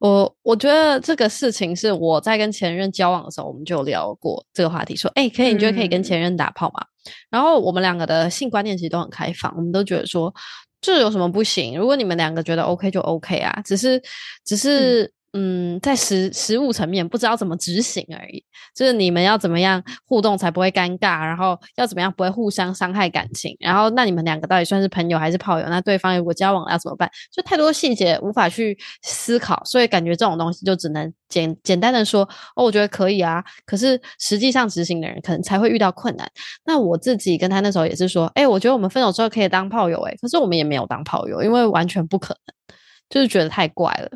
[0.00, 6.84] 我我觉得这个事情是我在跟前任交往的时候，我们就聊过这个话题，说，哎、欸，可以，你觉得可以跟前任打炮吗？
[7.06, 10.34] 嗯、然后我们两个的性观念其实都很开放，我们都觉得说，
[10.80, 11.78] 这有什么不行？
[11.78, 14.02] 如果你们两个觉得 OK 就 OK 啊，只是，
[14.44, 15.10] 只是。
[15.36, 25.66] 嗯，在实实物层面不知道怎么执行而已，就是你们要怎么样互动才不会尴尬，然后要怎么样不会互相伤害感情，然后那你们两个到底算是朋友还是炮友？
[25.68, 27.10] 那对方如果交往了要怎么办？
[27.32, 32.22] 就太多细节无法去思考，所以感觉这种东西就只能简简单的说
[32.54, 33.44] 哦，我觉得可以啊。
[33.66, 36.30] 可是实际上执行的人可能才会遇到困难。
[36.64, 42.76] 那我自己跟他那时候也是说，哎，我觉得我们分手之后可以当炮友，哎，可是我们也没有当炮友，因为完全不可能，
[43.10, 44.08] 就是觉得太怪了。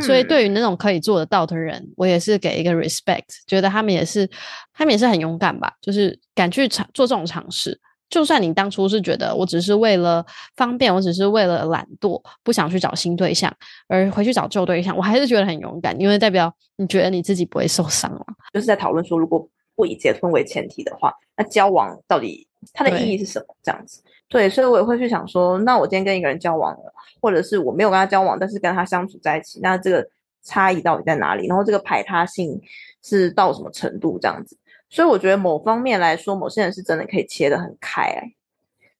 [0.00, 4.28] 所以，对于那种可以做得到的人，嗯、我也是给一个 respect，觉得他们也是，
[4.72, 7.78] 他们也是很勇敢吧，就是敢去尝做这种尝试。
[8.08, 10.24] 就算你当初是觉得我只是为了
[10.56, 13.54] 方便，我只是为了懒惰，不想去找新对象，
[13.88, 18.26] 而回去找旧对象，我还是觉得很勇敢，因为代表你觉得你自己不会受伤了。
[18.52, 23.54] 就是在讨论说，如果不以结婚为前提的话，那交往到底它的意义是什么？
[23.62, 24.02] 这样子。
[24.32, 30.08] 对，所以我也会去想说，那我今天跟一个人交往了，或者是我没有跟他交往，但是跟他相处在一起，那这个
[30.42, 31.46] 差异到底在哪里？
[31.46, 32.58] 然后这个排他性
[33.02, 34.18] 是到什么程度？
[34.18, 34.56] 这样子，
[34.88, 38.34] 所以我觉得某方面来说，某些人是真的可以切得很开，欸，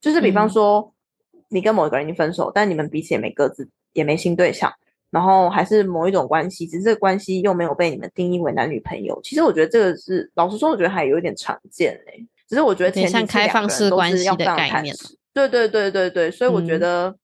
[0.02, 0.92] 就是比方说，
[1.32, 4.70] 嗯、你跟某一个人已经分手，但你们彼此也没各自也没新对象，
[5.10, 9.18] 然后还是某一种关系，只是这个关系又没有被你们定义为男女朋友。
[9.22, 12.26] 其实我觉得这个是老实说，我觉得还有一点常见嘞，欸。
[12.48, 14.94] 只是我觉得前开放式关系的概念。
[15.34, 17.16] 对对对对对，所以我觉得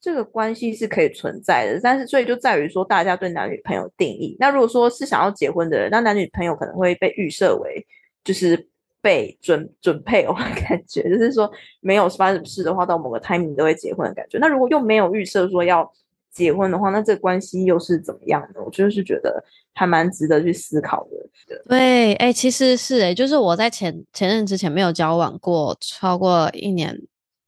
[0.00, 4.36] 这个关系是可以存在的，嗯、但是所以就在于说大家对男女朋友定义。
[4.38, 7.86] 那如果说是想要结婚的人，那男女朋友可能会被预设为
[8.24, 8.68] 就是
[9.00, 14.38] 被准准配偶的感觉，就是说没有发生什么事的话，到某个 timing 都会结婚的感觉。
[14.38, 15.90] 那如果又没有预设说要
[16.30, 18.60] 结婚的话，那这个关系又是怎么样呢？
[18.64, 21.56] 我就是觉得还蛮值得去思考的。
[21.68, 27.00] 对，哎、欸，其实是哎、欸，就是我在前前任之前没有交往过超过一年。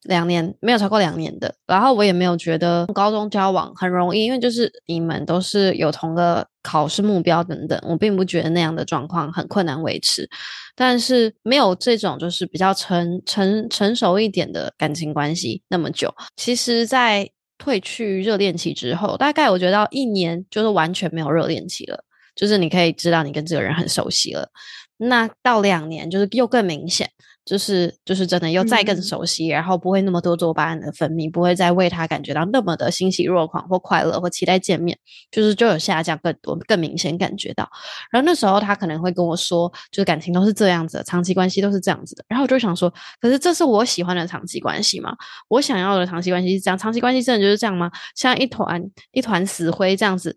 [0.05, 10.29] 两年没有超过两年的，然后我也没有觉得高中交往很容易，因为就是你们都是有同个考试目标等等，我并不觉得那样的状况很困难维持，
[10.75, 16.13] 但是没有这种就是比较成成成熟一点的感情关系那么久。
[16.35, 22.03] 其实，在褪去热恋期之后，大概我觉得到一年就是完全没有热恋期了，
[22.35, 24.49] 就是你可以知道你跟这个人很熟悉了。
[24.97, 27.09] 那到两年就是又更明显。
[27.45, 34.97] 就是就是真的又再更熟悉，嗯、然后不会那么多多巴胺的分泌，不会再为他感觉到那么的欣喜若狂或快乐或期待见面，
[35.29, 37.69] 就是就有下降更多更明显感觉到。
[38.11, 42.25] 然后那时候他可能会跟我说，就是感情都是这样子的，长期关系都是这样子的。
[42.27, 42.91] 然后我就想说，
[43.21, 45.15] 可是这是我喜欢的长期关系吗？
[45.47, 47.91] 我想要的长期关系是这样，长期关系真的就是这样吗？
[48.15, 50.35] 像一团一团死灰这样子。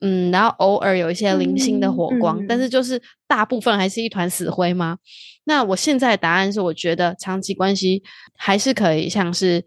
[0.00, 4.98] 嗯，然后偶尔有一些零星的火光，嗯嗯、但是就是大部分还是一团死灰吗？
[5.44, 8.02] 那我现在的答案是，我觉得长期关系
[8.36, 9.64] 还是可以像是，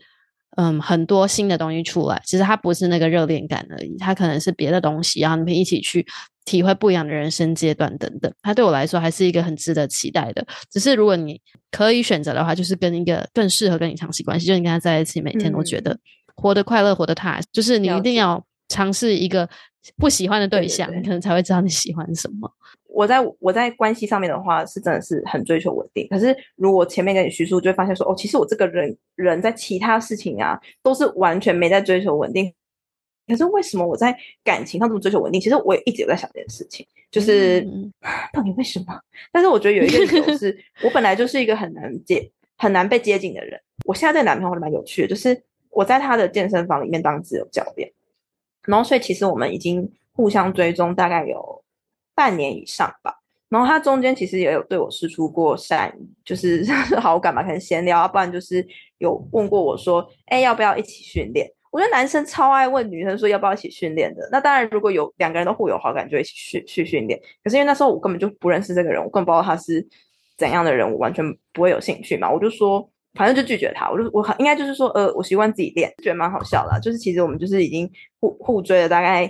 [0.55, 6.05] 嗯，很多新的东西出来，其实它不是那个热恋感而已，它可能是别的东西，然后你们一起去
[6.45, 8.31] 体会不一样的人生阶段等等。
[8.41, 10.47] 它对我来说还是一个很值得期待的。
[10.71, 15.99] 只是如果你可以选择的话，就是跟一个更适合跟你长期关系，就是你跟他在一起，每天都觉得
[16.35, 19.49] 活得快乐，活得踏实，就是你一定要尝试一个。
[19.97, 22.51] 不喜欢的对象，对对对，你可能才会知道你喜欢什么。
[22.87, 26.05] 我在我在关系上面的话，是真的是很追求稳定。
[26.09, 32.53] 可是如果前面跟你叙述，就会发现说，哦，其实我这个人人在其他事情啊，都是完全没在追求稳定。
[33.27, 34.13] 可是为什么我在
[34.43, 35.39] 感情上这么追求稳定？
[35.39, 37.89] 其实我也一直有在想这件事情，就是、嗯、
[38.33, 38.99] 到底为什么？
[39.31, 43.57] 但是我觉得有一个理由是， 我本来就是一个很难接、很难被接近的人。
[43.85, 47.89] 我现在这个男朋友还蛮有趣的，就是我在他的健身房里面当自由教练。
[48.67, 51.63] 然后，所以其实我们已经互相追踪大概有
[52.13, 53.15] 半年以上吧。
[53.49, 56.63] 然后他中间其实也有对我释出过善意， 就是
[56.99, 58.65] 好感嘛，可能闲聊啊，不然就是
[58.99, 64.27] 有问过我说：“哎，要不要一起训练？”我觉得男生超爱问女生说要不要一起训练的。
[64.31, 67.19] 那当然，如果有两个人都互有好感，就一起去去训练。
[67.43, 69.85] 可是因为那时候我根本就不认识这个人，我更不知道他是
[70.37, 72.31] 怎样的人，我完全不会有兴趣嘛。
[72.31, 72.89] 我就说。
[73.13, 76.79] 反正就拒绝他，我就我应该就是说，呃，我习惯自己练，觉得蛮好笑的。
[76.79, 77.89] 就是其实我们就是已经
[78.19, 79.29] 互互追了大概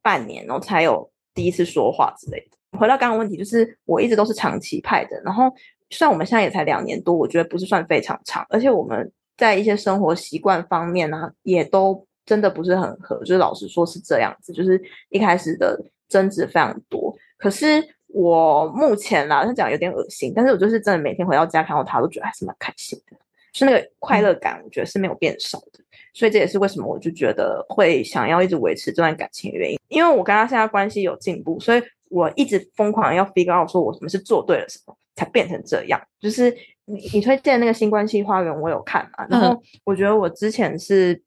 [0.00, 2.78] 半年，然后才有第一次说话之类的。
[2.78, 5.52] 回到刚刚问题，就是我一直都是长期派的，然后
[5.90, 13.18] 虽然我们现在也才两年多，我觉得不是算非常长，而且我们在一些生活习惯方面呢、也都真的不是很合。
[13.20, 17.14] 就是老实说是这样子，就是一开始的争执非常多。
[17.38, 17.82] 可是
[18.16, 23.16] 我目前啦，他讲有点恶心，但是我就是真的每天回到家看到他，都觉得还是蛮开心的。
[23.52, 25.80] 是那个快乐感，我觉得是没有变少的，
[26.14, 29.78] 所以这也是为什么我就觉得会想要一直维持这段感情的原因。
[29.88, 36.00] 因为我跟他现在关系有进步，所以我一直疯狂要 figure out 说我什么是做对了什么，才变成这样。
[36.18, 36.50] 就是
[36.86, 39.26] 你你推荐那个新关系花园，我有看嘛？
[39.28, 41.22] 然后我觉得我之前是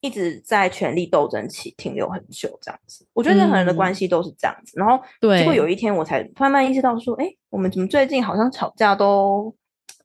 [0.00, 3.06] 一直在权力斗争期停留很久这样子。
[3.12, 4.72] 我觉得任何人的关系都是这样子。
[4.76, 9.54] 然后结果有一天我才慢慢意识到说，哎，我们怎么最近好像吵架都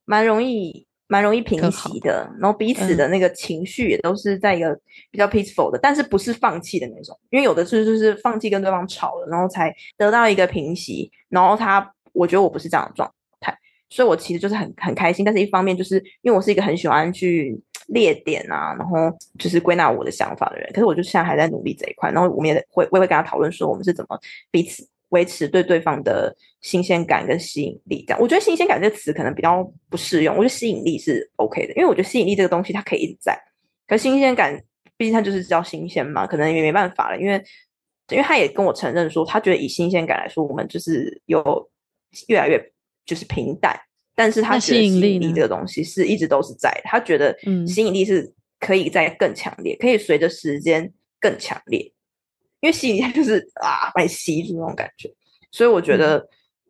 [0.06, 0.86] 蛮容易。
[1.08, 4.76] 蛮容易平息的，然后彼此的那个情绪也都是在一个
[5.12, 13.08] 比较 peaceful 的，嗯、但是不是放弃的那种，因为有的是就是放弃跟对方吵了，然后才得到一个平息，然后他我觉得我不是这样的状
[13.40, 13.56] 态，
[13.88, 17.56] 所以我其实就是很很开心，但是一方面就是因为我是一个很喜欢去
[17.88, 18.98] 列点啊，然后
[19.40, 24.20] 就是归纳我的想法的人，可是我就现在还在努力这一块，然后我们也会我也会跟他讨论说我们是怎么
[24.52, 24.88] 彼此。
[25.10, 30.36] 维持对对方的新鲜感跟吸引力这样，我觉得“新鲜感”这个词可能比较不适用。
[30.36, 33.40] 我觉得吸引力是 OK 的，因为我觉得吸引力这个东西它可以一直在。
[33.88, 34.60] 可新鲜感，
[34.98, 37.18] 毕竟它就是叫新鲜嘛，可能也没办法了。
[37.18, 37.42] 因为，
[38.10, 41.70] 因为他也跟我承认说，他觉得以新鲜感来说，我们就是有
[42.28, 42.60] 越来越
[43.06, 43.80] 就是平淡。
[44.16, 46.82] 但是他吸引力这个东西是一直都是在的。
[46.86, 47.38] 他觉得
[47.68, 51.92] 吸引力是可以再更强烈，可以随着时间更强烈。
[52.62, 55.14] 因为吸引力就是啊，把你吸住那种感觉，
[55.52, 56.28] 所以我觉得，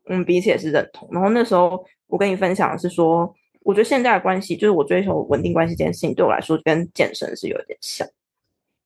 [0.10, 1.08] 嗯，彼此也是认同。
[1.12, 8.06] 然后那时候我跟你分享的是说，我觉得现在的关系，就是我追求稳定关系这件事情，对我来说跟健身是有点像，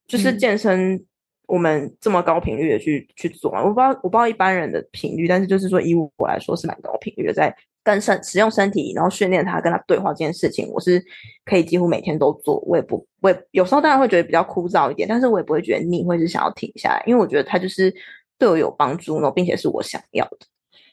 [0.07, 1.03] 就是健身
[1.47, 11.03] 我们这么高频率的去去做嘛，我不知道我不知道一般人的频率，但是就是说以我来说是蛮高频率的在跟身使用身体，然后训练他跟他对话这件事情，我是
[11.45, 12.59] 可以几乎每天都做。
[12.61, 17.93] 我也不，我也有时候当然会觉得比较枯燥一点，但是我也不会觉得腻，会是想要停下来，因为我觉得他就是
[18.37, 20.39] 对我有帮助，然后并且是我想要的。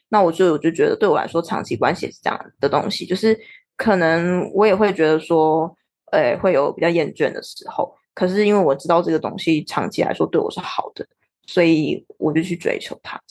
[0.09, 3.37] 那我就我就觉得对我来说，长期关系是这样的东西，就是
[3.75, 5.75] 可能我也会觉得说，
[6.11, 7.93] 呃，会有比较厌倦的时候。
[8.13, 11.05] 可是因为我知道这个东西长期来说对我是好的，
[11.45, 13.21] 所以我就去追求它。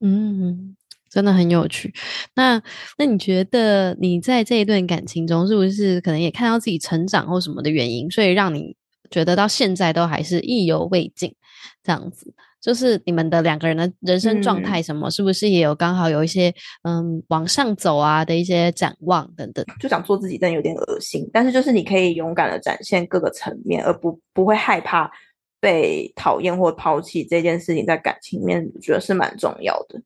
[0.00, 0.76] 嗯，
[1.10, 1.92] 真的很有趣。
[2.36, 2.62] 那
[2.96, 8.76] 那你觉得你在这一段感情中，是不是可能也看到自己成长或什么的原因，所以让你
[9.10, 11.34] 觉得到现在都还是意犹未尽
[11.82, 12.32] 这样子？
[12.60, 19.64] 就是你们的两个人的人生状态，什么、嗯、是不是也有刚好有一些嗯往上走啊的一些展望等等？
[19.80, 21.26] 就想做自己，但有点恶心。
[21.32, 25.10] 但是就是你可以勇敢的展现各个层面，而不不会害怕
[25.58, 29.98] 被讨厌或抛弃这件事情，在感情里面我觉得是蛮重要的。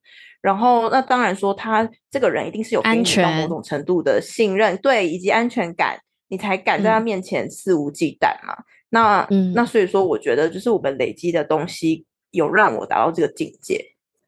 [0.45, 8.53] 然后那当然说他这个人一定是有给你到某种程度的信任，对，以及安全感，你才敢在他面前肆无忌惮嘛。
[8.53, 12.05] 嗯、那嗯，那所以说我觉得就是我们累积的东西。
[12.35, 13.81] 有让我达到这个境界，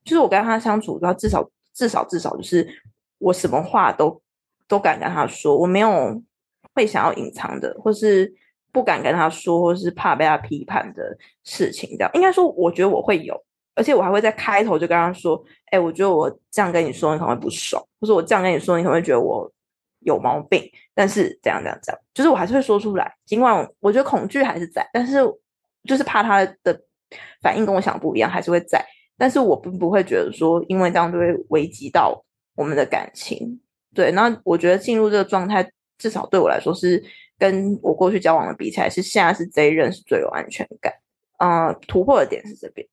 [0.04, 2.64] 就是我跟他相处，他至少至少至少就是
[3.18, 4.22] 我什么话都
[4.68, 6.22] 都敢跟他说，我没有
[6.72, 8.32] 会想要隐藏的，或是
[8.70, 11.90] 不敢跟他说，或是怕被他批判的事情。
[11.98, 13.36] 这样应该说，我觉得我会有，
[13.76, 19.48] 而且我还会在开头就跟他说：“哎，我觉得我这样跟你说，你可能会不爽，或者我这样跟你说，你可能会觉得我
[20.00, 25.18] 有毛病。”但是这样这样这样，就是我还是会说出来，尽管我觉得恐惧还是在，但是
[25.84, 26.82] 就是怕他的。
[27.40, 28.84] 反应跟我想不一样，还是会在，
[29.16, 32.20] 但是我并不会觉得说，因为这样就会危及到
[32.56, 33.60] 我们的感情。
[33.94, 35.64] 对，那我觉得进入这个状态，
[35.98, 37.00] 至少对我来说是
[37.38, 40.92] 跟我过去交往的比起来，是现在是这一任是最有安全感。
[41.38, 42.84] 嗯、突破的点是这边。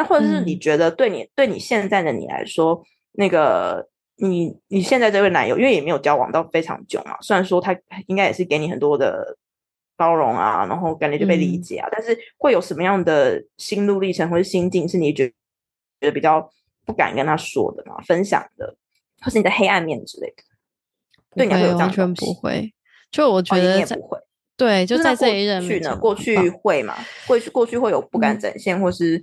[0.00, 2.82] 那或者是你觉得对你、嗯、对你现在的你来说，
[3.12, 9.36] 那个你你现在这位男友，因为也没有交往到非常久嘛，虽然说他应该也是给你很多的。
[10.00, 16.50] 包容啊，然后感觉就被理解啊，嗯、但是会有什么样的心路历程或者心境是你觉觉得比较
[16.86, 18.00] 不敢跟他说的嘛？
[18.06, 18.74] 分享的，
[19.20, 20.42] 或是你的黑暗面之类的？
[21.36, 22.72] 对，你会有完全不会。
[23.10, 24.18] 就我觉得、哦、你也不会。
[24.56, 26.96] 对，就在这一任去呢，过去会嘛？
[27.26, 29.22] 过去过去会有不敢展现，嗯、或是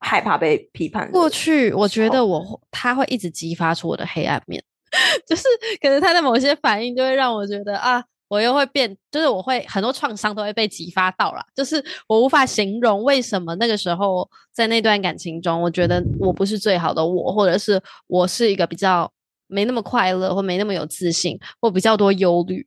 [0.00, 1.10] 害怕被批判。
[1.10, 4.62] 过去我觉得我他会一直激发出我的黑暗面，
[5.26, 5.44] 就是
[5.80, 8.04] 可能他的某些反应就会让我觉得啊。
[8.30, 19.10] 我又会变，就是我会很多创伤都会被激发到啦，就是我无法形容为什么那个时候在那段感情中，我觉得我不是最好的我，或者是我是一个比较
[19.46, 22.66] 没那么快乐，或没那么有自信，或比较多忧虑，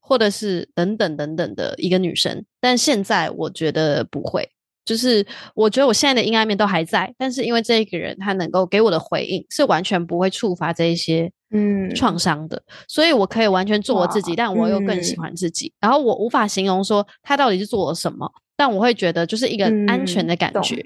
[0.00, 2.42] 或者是等等等等的一个女生。
[2.58, 4.48] 但现在我觉得不会，
[4.84, 11.30] 就是我觉得我现在的阴暗面都还在，但是因为这一个人他能够给我的回应是完全不会触发这一些。
[11.56, 15.68] 嗯，创伤的，所以我可以完全做我自己，但我又更喜欢自己。
[15.68, 20.84] 嗯、然后我无法形容说他到底是做了什么，但我会觉得就是一个安全的感觉。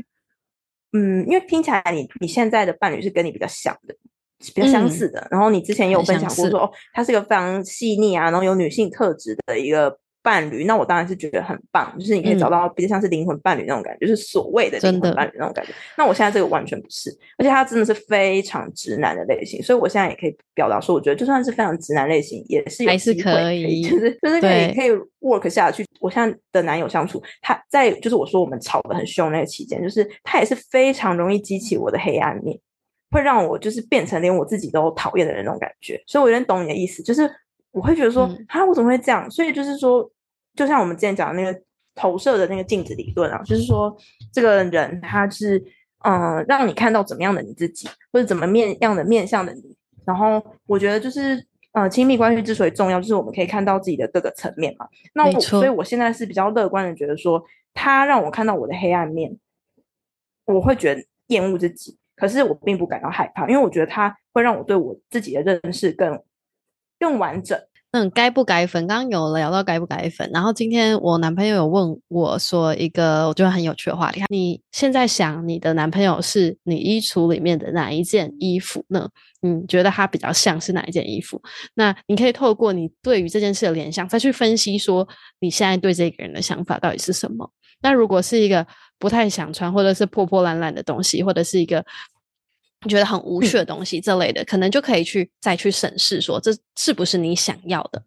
[0.93, 3.95] 嗯，因为听起来你你现在的伴侣是跟你比较像的，
[4.55, 5.21] 比较相似的。
[5.21, 9.99] 嗯、然后你之前也有分享过说，哦，他是个非常细腻啊，然后有女性特质的一个。
[10.29, 15.73] 伴侣，那我当然是觉得很棒，就是你可以找到比较像是灵魂伴侣那种感觉，嗯、就是所谓的灵魂伴侣那种感觉。
[15.97, 25.87] 那我现在这个完全不是，而且他真的是非常直男的类型，所以我现在也可以表达说，我觉得就算是非常直男类型，也是有机会可以，就是就是可以可以 work 下去。
[25.99, 32.55] 我现在的男友相处，他在就是我说我们吵得很凶那个期间，就是他也是非常容易激起我的黑暗面，
[33.11, 35.99] 会让我就是变成连我自己都讨厌的人那种感觉。
[36.07, 37.31] 所以我有点懂你的意思，就是。
[37.71, 39.31] 我会觉得说，啊，我怎么会这样？
[39.31, 40.11] 所以就是说，
[40.59, 41.57] 就像我们之前讲的那个
[41.95, 43.97] 投射的那个镜子理论啊，就是说，
[44.33, 45.57] 这个人他是，
[46.01, 49.77] 嗯、呃，让你看到怎么样的你自己，或者怎么面样的面向的你。
[50.05, 54.89] 然后我觉得就是，呃，亲密关系之所以重要，就是我们可以看到自己的各个层面嘛。
[55.15, 57.41] 那我，所以我现在是比较乐观的，觉得说，
[57.73, 59.39] 他让我看到我的黑暗面，
[60.45, 66.21] 我会觉得厌恶自己，可是我并不感到害怕，因为我觉得他会让我对我自己的认识更。
[67.01, 67.57] 更完整。
[67.91, 68.87] 那，该不该分？
[68.87, 79.09] 刚刚有聊到该不该分，然后今天我男朋友有问我说一个我觉得很有趣的话题：你现在想你的男朋友是你衣橱里面的哪一件衣服呢？
[79.41, 81.41] 你觉得他比较像是哪一件衣服？
[81.75, 85.09] 那你可以透过你对于这件事的联想，再去分析说
[85.41, 87.51] 你现在对这个人的想法到底是什么。
[87.81, 88.67] 那如果是一个
[88.99, 91.83] 不太想穿，或者是破破烂烂的东西，或者是一个。
[92.87, 98.01] 觉得很无趣的东西，这类的，嗯、可能就可以去再去审视，说这是不是你想要的，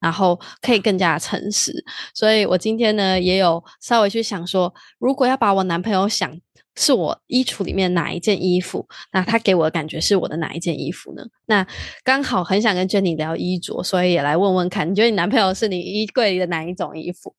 [0.00, 1.72] 然后可以更加诚实。
[2.12, 6.30] 所以我今天呢，也有稍微去想说，如果要把我男朋友想
[6.76, 8.86] 是我衣橱里面哪一件衣服？
[9.12, 11.24] 那他给我的感觉是我的哪一件衣服呢？
[11.46, 11.66] 那
[12.04, 17.34] 刚好很想跟 Jenny 聊衣着，所以也来问问看，你觉得你男朋友是你衣柜里的哪一种衣服？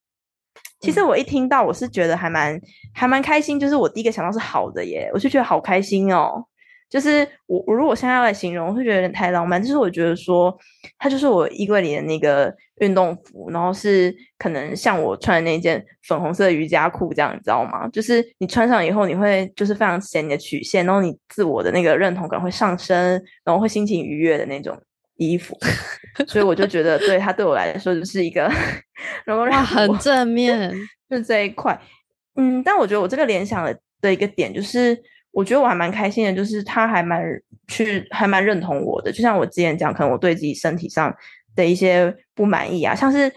[0.82, 2.60] 其实我一听到，我是觉得还蛮
[2.94, 6.46] 还蛮开心，就是我第一个想到是好的耶，我就觉得好开心哦。
[6.90, 9.62] 就是我我如果现在要来形容，我会觉得有点太浪漫。
[9.62, 10.58] 就是我觉得说，
[10.98, 17.88] 它就是我衣柜里的那个运动服，然后是可能像我穿的那件粉红色的瑜伽裤这样，你知道吗？
[17.90, 24.76] 就是你穿上以后，你会就是非常显你的曲线，然后你自我的那个认同感会上升，然后会心情愉悦的那种
[25.18, 25.56] 衣服。
[26.28, 28.52] 所以我就觉得，对它对我来说就是一个，
[29.26, 30.74] 然后让很正面，
[31.08, 31.80] 就这一块。
[32.36, 35.00] 嗯，但我觉得我这个联想的的一个点就是。
[35.32, 37.24] 我觉得我还蛮开心的，就是他还蛮
[37.68, 39.12] 去，还蛮认同我的。
[39.12, 41.16] 就像我之前讲，可能我对自己身体上
[41.56, 43.32] 的一些不满意啊，像是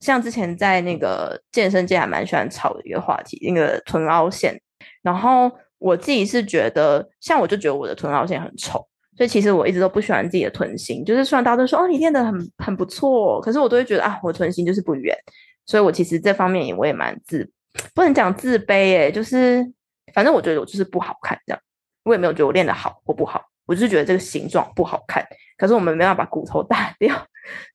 [0.00, 4.60] 像之前在那个健身界还蛮喜欢吵的一个话题，那个臀凹陷。
[5.02, 8.86] 然后我自己是觉得，像我就觉得我的臀凹陷很丑，
[9.16, 11.02] 所以其实我一直都不喜欢自己的臀型。
[11.04, 15.16] 就是虽然大家都说哦，你练得很很不错，可是我都会觉得啊，我臀型就是不圆。
[15.64, 17.50] 所以我其实这方面我也蛮自，
[17.94, 19.72] 不能讲自卑诶，就是。
[20.18, 21.62] 反正我觉得我就是不好看，这样
[22.02, 25.24] 我也没有觉得我练的好或不好，我就是觉得这个形状不好看。
[25.56, 27.14] 可是我们没办法把骨头 打掉，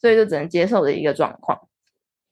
[0.02, 1.58] 所以就只能接受的一个状况。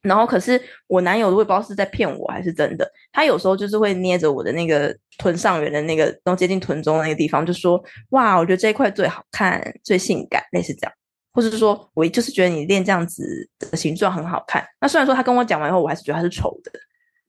[0.01, 7.82] 然后，可是我男友我也不知道是在骗我还是真的，他有时候就是会捏着我的那个臀上缘的那个，然后接近臀中的那个地方，就说
[8.12, 10.93] ：“哇，我觉得这一块最好看，最性感。”类似这样，
[11.32, 14.62] 或者是说我就是觉得你练这样子的形状很好看。
[14.82, 16.72] 那虽然说他跟我讲完以后，我还是觉得他是丑的。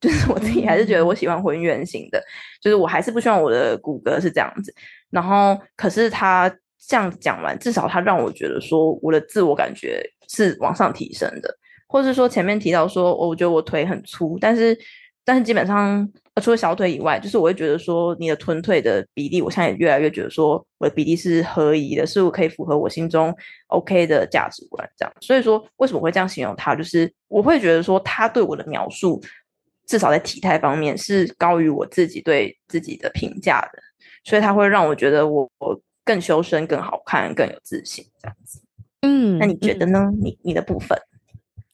[0.03, 2.21] 就是我自己还是觉得我喜欢浑圆型的，
[2.61, 4.75] 就是我还是不希望我的骨骼是这样子。
[5.11, 6.53] 然后，可是他
[6.89, 14.77] 这样讲完，至少他让我觉得说我的自我感觉是往上提升的，或是说前面提到说，我觉得我腿很粗，但是
[15.25, 16.11] 但是基本上
[16.43, 23.33] 除了小腿以外，就是我会觉得说你的臀腿的比例，我现在也越来越觉得说我的比例是合宜的，是我可以符合我心中
[23.69, 25.15] OK 的价值观这样。
[25.21, 26.75] 所以说，为什么会这样形容他？
[26.75, 29.23] 就是我会觉得说他对我的描述。
[29.87, 33.79] 至少在体态方面是高于我自己对自己的评价的，
[34.25, 38.61] 所以它会让我觉得我我更修身、更好看、更有自信这样子。
[39.03, 39.99] 嗯，那你觉得呢？
[40.13, 40.97] 嗯、你你的部分，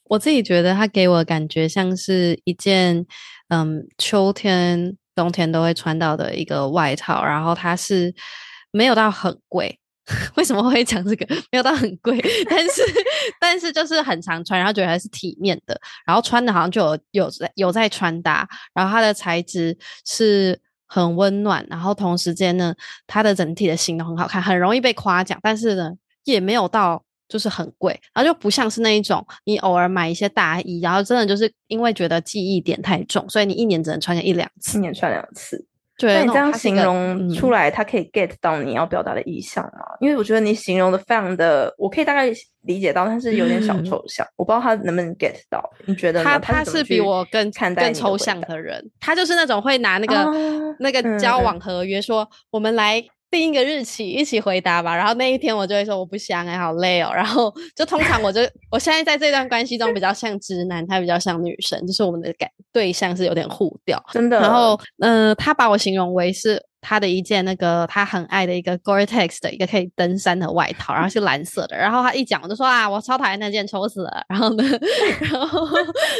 [0.05, 3.07] 我自己觉得它给我的感觉像是一件
[3.49, 8.15] 嗯秋天、冬天都会穿到的一个外套，然后它是
[8.71, 9.79] 没有到很贵。
[10.37, 11.27] 为什么会讲这个？
[11.53, 12.83] 没有到很贵，但是
[13.41, 22.75] 但是就是很常穿，然后觉得还是体面的，然后穿的好像就有有在有在穿搭，然后它的材质是很温暖，然后同时间呢，
[23.07, 25.93] 它的整体的型都很好看，很容易被夸奖，但是呢，
[26.25, 35.67] 也没有到就是很贵，然后就不像是那一种你偶尔买一些大衣，然后真的就是因为觉得记忆点太重，所以你一年只能穿一两次，一年穿两次。
[35.99, 39.85] 对，那你这样形容出来，他可以 get 到你要表达的意向吗？
[39.95, 42.33] 嗯、因为我觉得你形容的非常的，我可以大概
[42.63, 45.61] 理解到，但是有点小抽象，嗯、我不知道他能不能 get 到。
[45.87, 50.33] 你觉得他他是比我更更抽象的人，他就是那种会拿那个、啊、
[50.79, 53.05] 那个交往合约说，嗯、我们来。
[53.31, 57.11] 定一个日期一起回答吧，然后那一天我就会说我不想哎、欸，好累哦。
[57.15, 64.41] 然后就通常我就 我现在在这段关系中比较像直男，他比较像女生，就是我们的感对象是有点互调，真的。
[64.41, 66.63] 然后嗯、呃，他把我形容为是。
[66.81, 71.77] 他的一件那个他很爱的一个 Gore-Tex 的一个可以登山的外套，然后是蓝色的。
[71.77, 74.23] 然后他一讲，我就说啊，我超讨厌那件，丑死了。
[74.29, 74.65] 然后呢，
[75.31, 75.67] 然后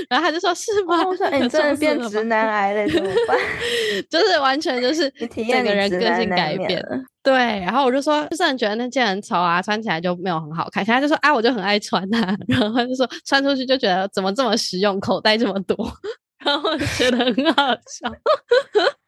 [0.09, 1.05] 然后他就说是吗？
[1.07, 3.39] 我说哎，你真的变直男癌了 怎么办？
[4.11, 6.99] 就是完全就是整个人个性改变了。
[7.23, 10.85] 对，然后我就说，就是觉得那件很丑啊，穿起来就没有很好看。
[10.85, 12.35] 现在就说啊，我就很爱穿它、啊。
[12.47, 15.77] 然后他就说穿出去就觉得怎么这么实用，口袋这么多。
[16.45, 18.09] 然后觉得很好笑，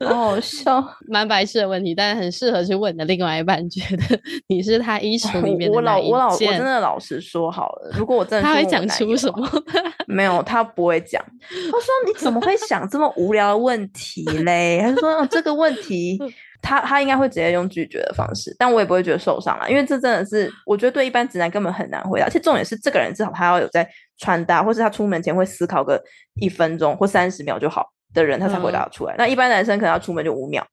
[0.09, 5.76] 好 好笑，蛮白痴的问题，但是很适合去问你的另外一半，觉得你是他衣橱里面的？
[5.76, 9.49] 我老我老我真的老实说好了，如果我真的他会讲出什么？
[10.07, 11.22] 没有，他不会讲。
[11.22, 14.81] 他说你怎么会想这么无聊的问题嘞？
[14.83, 16.18] 他就说哦，这个问题。
[16.62, 22.26] 他他应该会直接用拒绝的方式，但我也不会觉得受伤了，因为这真的是我觉得对一般直男根本很难回答。
[22.26, 23.89] 而且重点是，这个人至少他要有在
[24.21, 26.01] 穿搭，或是他出门前会思考个
[26.41, 29.14] 一分钟或三十秒就好的人，他才回答出来。
[29.14, 30.64] 嗯、那一般男生可能要出门就五秒。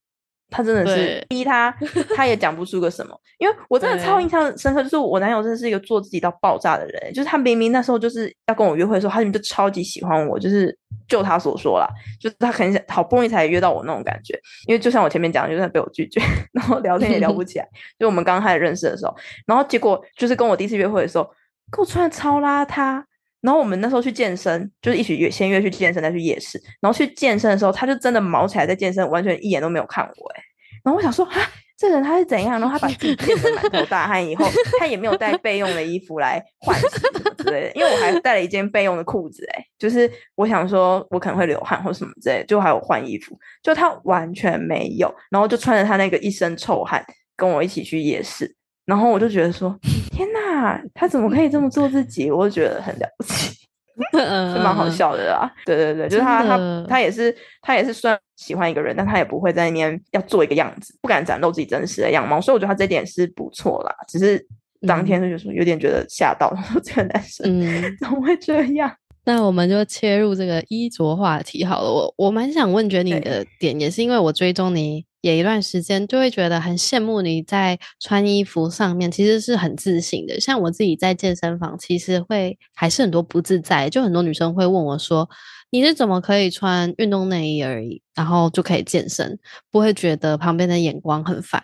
[0.50, 1.70] 他真的是逼他，
[2.16, 3.14] 他也讲不出个什么。
[3.38, 7.14] 因为我真的超印象深刻，就是我男友真的是一个做自己到爆炸的人。
[7.14, 10.74] 就是他明明那时候就是要跟我约会的时候，他明明就超级喜欢我，就是
[11.06, 11.88] 就他所说啦，
[12.18, 14.40] 就是他很想好不容易才约到我那种感觉。
[14.68, 16.22] 因为就像我前面讲的，就是他被我拒绝，
[16.54, 17.68] 然后聊天也聊不起来。
[18.00, 19.14] 就我们刚开始认识的时候，
[19.46, 21.26] 然后结果就是跟我第一次约会的时候，
[21.74, 23.04] 给我穿的超邋遢。
[23.48, 26.62] 然后我们那时候去健身，就是一起约先约去健身，再去夜市。
[26.82, 30.44] 然后去健身的时候，他就真的毛起来在健身，完全一眼都没有看我哎。
[30.84, 31.34] 然后我想说，啊，
[31.78, 32.60] 这人他是怎样？
[32.60, 34.46] 然后他把自己练得满头大汗以后，
[34.78, 47.02] 他也没有带备用的衣服来换洗什么之类的，因为我还带了一件备用的裤子哎，就是我想说我可能会流汗或什么之类，就还有换衣服，就他完全没有，然后就穿着他那个一身臭汗
[47.38, 48.57] 跟我一起去夜市。
[48.88, 49.78] 然后我就觉得说，
[50.12, 52.32] 天哪，他怎么可以这么做自己？
[52.32, 53.54] 我就觉得很了不起，
[54.16, 55.54] 是蛮好笑的啦。
[55.66, 62.40] 对对对，就是他他他也是他也是算喜欢一个人，但他也不会在那边要做一个样子，不敢展露自己真实的样貌。
[62.40, 63.94] 所以我觉得他这点是不错啦。
[64.08, 64.44] 只是
[64.88, 68.90] 当天就说有点觉得吓到，说、嗯、这个男生怎么会这样？
[69.26, 71.92] 那我们就切入这个衣着话题好了。
[71.92, 75.04] 我我蛮想问觉得你的点，也是因为我追踪你。
[75.22, 80.40] 也一段时间就会觉得很羡慕你在穿衣服上面其实是很自信的。
[80.40, 83.90] 像我自己在健身房，其实会还是很多不自在。
[83.90, 85.30] 就很多女生会问我说
[85.72, 89.38] ：“你是怎么可以穿运动内衣而已，然后就可以健身，
[89.72, 91.62] 不会觉得旁边的眼光很烦？”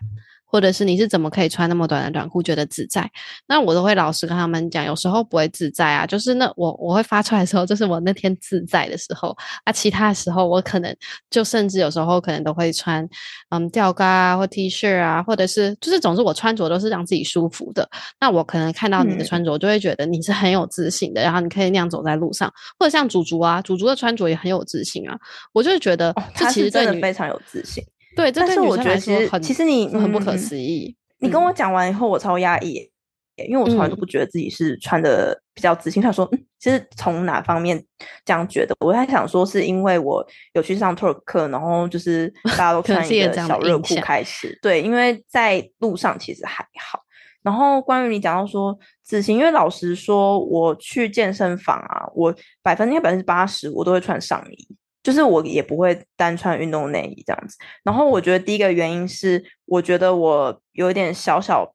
[0.54, 3.10] 或者是你是怎么可以穿那么短的短裤觉得自在？
[3.48, 10.96] 那我都会老实跟他们讲，有时候不会自在啊，就是那我我会发出来的时候，就是我那天自在的时候啊，其他的时候我可能
[11.32, 13.04] 就甚至有时候可能都会穿
[13.50, 17.90] 嗯吊嘎啊或 T 恤啊，或者是就是总之我穿着都是让自己舒服的。
[18.20, 22.48] 那我可能看到你的穿着，就会觉得你是很有自信的，嗯、然后你可以那样走在路上，
[22.78, 25.18] 或者像竹竹啊，竹竹的穿着也很有自信啊，
[25.52, 27.84] 我就会觉得这其实真的非常有自信。
[28.16, 30.96] 对，但是我觉得其实其实你很不可思议。
[31.20, 32.90] 嗯、你跟我讲完以后，我超压抑，
[33.36, 36.02] 因为我从来都不觉得自己是穿的比较自信。
[36.02, 37.84] 他、嗯、说，嗯，其实从哪方面
[38.24, 38.76] 这样觉得？
[38.80, 44.58] 我在想说，是因为我有去上 Twerk 课，然后就是大家都穿一个小热裤开始。
[44.62, 47.00] 对，因为在路上其实还好。
[47.42, 54.68] 然后关于你讲到说自信，因为老实说，我去健身房啊，我百分应该百分之八十我都会穿上衣。
[55.04, 61.70] 就是我也不会单穿运动内衣这样子，然后我觉得第一个原因是，我觉得我有一点小小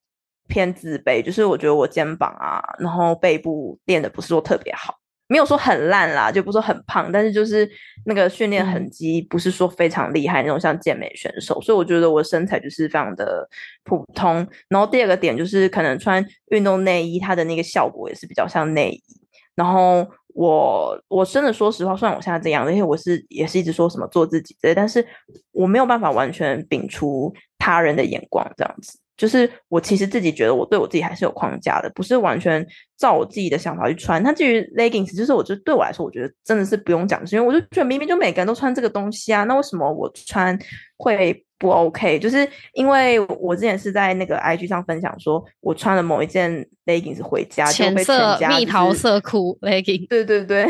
[0.48, 4.94] 偏自卑，就是我觉得我肩膀啊，然后背部练的不是说特别好，
[5.26, 7.70] 没有说很烂啦，就不说很胖，但是就是
[8.06, 13.46] 那个训练痕迹不是说非常厉害那种像健美选手，所以我觉得我身材就是非常的
[13.84, 14.48] 普通。
[14.70, 19.02] 然后第二个点就是可能穿运动内衣，它的那个效果也是比较像内衣，
[19.54, 20.08] 然后。
[20.38, 25.04] 我我真的说实话，虽然我现在这样，因为我是也是一直说什么做自己之类，但是
[25.50, 28.96] 我没有办法完全摒除他人的眼光，这样子。
[29.16, 32.64] 就是我其实自己觉得我对我自己还是有框架的，不是完全
[32.96, 34.22] 照我自己的想法去穿。
[34.22, 40.56] 那至于 leggings，就是我觉得对我来说，我觉得真的是不用讲，是因为我就觉得明明就每个人都穿这个东西啊，那为什么我穿
[40.98, 42.18] 会不 OK？
[42.18, 50.66] 就是因为我之前是在那个 IG 上分享说，我穿了某一件 leggings 回家，就被全家、就是、蜜桃色裤 leggings，对对对，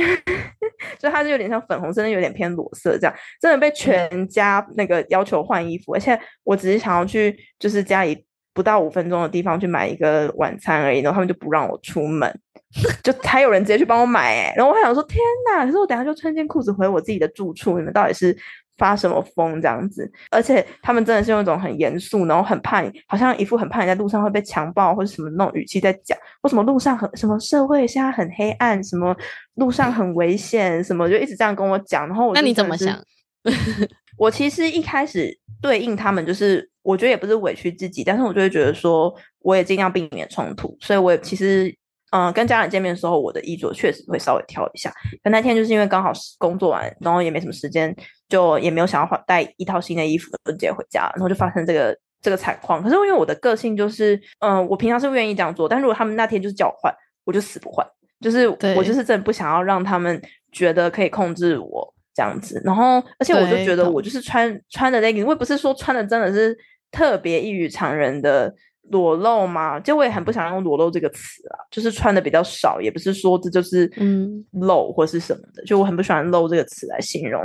[0.99, 8.25] 就它就有点像粉红色，有点偏裸色这样，真的被全家那个要求换衣服，而且我只是想要去就是家里。
[8.55, 12.29] 不到五分钟的地方去买一个晚餐而已，然后他们就不让我出门，
[13.05, 18.37] 就还有人直接去帮我买哎，然后我还想说天哪，可是我等下就穿件裤子回我自己的住处，你们到底是
[18.79, 20.11] 发什么疯这样子？
[20.31, 29.15] 而且他们真的是用一种很严肃，然后很怕你，好像一副很怕你在路上会被强暴或者什么那种语气在讲，为什么路上很什么社会现在很黑暗，什么
[29.57, 32.99] 路上很危险，什么就一直这样跟我讲，然后我那你怎么想？
[34.17, 36.71] 我其实一开始对应他们就是。
[36.81, 41.71] 我觉得也不是委屈自己，但是我就会觉得说，我也尽量避免冲突，所以我也其实，
[42.11, 44.93] 嗯、呃，跟家人见面的时候，我的衣着确实会稍微挑一下。
[45.23, 47.95] 但那天就是因为刚好工作完，然后也没什么时间，
[48.29, 52.83] 就也没有想要换带一套新的衣服，就直接回家，然后就发生这个这个惨况。
[52.83, 56.93] 可是因为我的个性就是，嗯、呃，我平常是不愿意这样做，但如果他们那天就是叫我换，
[57.25, 57.87] 我就死不换，
[58.21, 60.21] 就是我就是真的不想要让他们
[60.53, 62.61] 觉得可以控制我这样子。
[62.65, 66.57] 然后，而且我就觉得我就是穿穿的那个，我也不是说穿的真的是。
[66.91, 68.51] 特别异于常人的
[68.91, 77.43] 裸露嘛，就我也很不想用裸露这个词啊，就是穿的比较少，也不是说这就是嗯露或是什么的，就我很不喜欢露这个词来形容。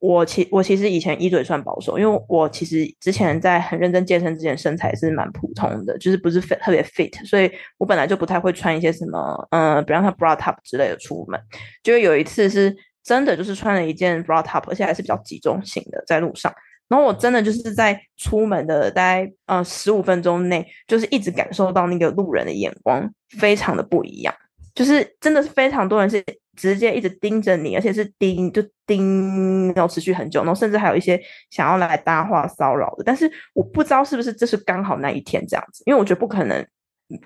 [0.00, 11.40] 我其我其实以前衣着算保守，因为我其实之前在很认真健身之前身材是蛮普通的，就是不是 fit 特别 fit，所以我本来就不太会穿一些什么嗯，比方说 bra top 之类的出门。
[11.82, 16.52] 就有一次是真的就是穿了一件 bra top，而且还是比较集中型的，在路上。
[16.88, 24.34] 然后我真的就是在出门的大概呃十五分钟内，就是一直感受到那个路人的眼光非常的不一样，
[24.74, 26.22] 就是真的是非常多人是
[26.56, 31.20] 直接一直盯着你，而且是盯就盯，然后持续很久，然后甚至还有一些
[31.50, 33.02] 想要来搭话骚扰的。
[33.04, 36.64] 但是我不知道是不是这是刚好那一天这样子，因为我觉得不可能，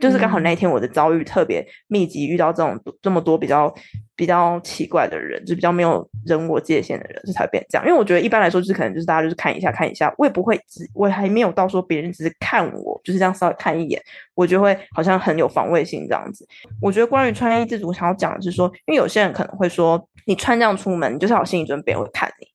[0.01, 3.73] 就是刚好那一天我的遭遇特别密集，遇到这种这么多比较
[4.17, 7.87] 比较奇怪的人，就比较没有人我界限的人，就才会变这样。
[7.87, 14.03] 因为我觉得一般来说，就是可能就是大家就是看一下看一下，我也不会只，我还没有到说别人只是看我，就是这样稍微看一眼，
[14.35, 16.47] 我就会好像很有防卫性这样子。
[16.83, 22.49] 我觉得关于穿衣自主，想要讲的是说，因为有些人可能会说，你穿这样出门，你就是要有心理准备，别人会看你，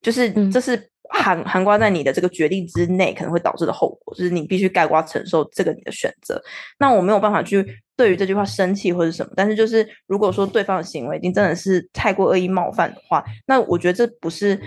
[0.00, 0.88] 就是这是。
[1.10, 6.40] 含含瓜在你的这个决定之内，可能会导致的后果，就是你必须盖瓜承受这个你的选择。
[6.78, 14.58] 那我没有办法去对于这句话生气或者什么，但是就是如果说对方的行为已经真的是太过恶意冒犯的话，那我觉得这不是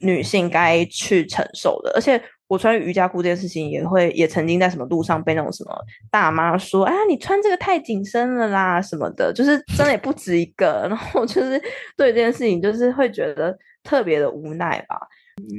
[0.00, 1.92] 女性该去承受的。
[1.94, 5.74] 而且我穿瑜伽裤这件事情，也会也曾经在什么路上被那种什么
[6.10, 10.86] 大妈说：“哎，你穿这个太紧身了啦什么的。”就是真的也不止一个。
[10.88, 11.58] 然后就是
[11.96, 14.98] 对这件事情，就是会觉得特别的无奈吧。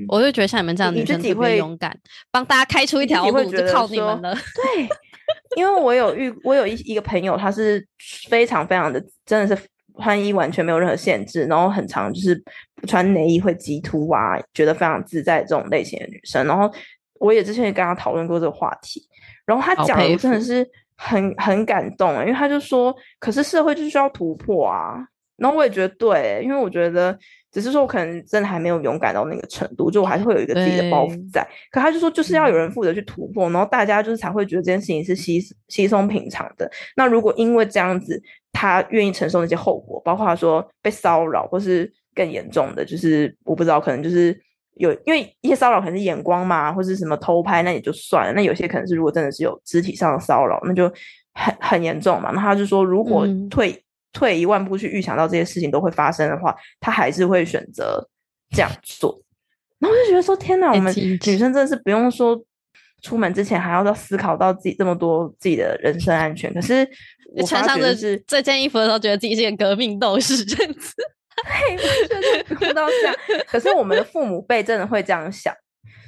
[0.08, 1.98] 我就觉得像你们这样的女生特别勇敢，
[2.32, 4.34] 帮大家开出一条路，就靠你们了。
[4.56, 4.88] 对，
[5.58, 7.86] 因为我有遇，我有一一个朋友，她是
[8.30, 9.62] 非常非常的，真的是
[10.00, 12.42] 穿衣完全没有任何限制，然后很常就是
[12.88, 16.46] 穿内衣会激突啊，觉得非常自在这种类型的女生。
[16.48, 16.72] 然后
[17.20, 19.02] 我也之前也跟她讨论过这个话题，
[19.46, 20.66] 然后她讲的真的是
[20.96, 25.06] 很很感动，因为她就说，可是社会就需要突破啊。
[25.38, 27.18] 然后我也觉得对，因为我觉得。
[27.56, 31.42] 只是说，我可能真的还没有勇敢到那个程度，就我还是会有一个自己的包袱在。
[31.72, 35.40] 可他就说，就是要有人负责去突破，然后大家就是才会觉得这件事情是稀
[35.70, 36.70] 稀松平常的。
[36.98, 44.38] 那如果因为这样子，他愿意承受那些后果，包括他说被骚扰，或是更严重的，就是我不知道，可能就是
[44.74, 48.34] 有因为一些骚扰可能是眼光嘛，或是什么偷拍，那也就算了。
[48.34, 50.92] 那有些可能是如果真的是有肢体上的骚扰，那就
[51.34, 52.32] 很很严重嘛。
[52.32, 53.72] 那他就说，如果退。
[53.72, 53.82] 嗯
[54.16, 58.02] 退一万步去预想到这些事情都会发生的话，他还是会选择
[58.52, 59.22] 这样做。
[59.78, 62.42] 然后我就觉得说，天哪，我们女生真的是不用说
[63.02, 66.52] 出门之前还要到思考到自己这么多自己的人身安全。
[66.54, 66.88] 可是
[67.36, 70.94] 我穿上这是这件衣服的时候，觉得自己是革命斗士这样子。
[72.08, 73.14] 对，我觉得不到这样。
[73.46, 75.54] 可是我们的父母辈真的会这样想，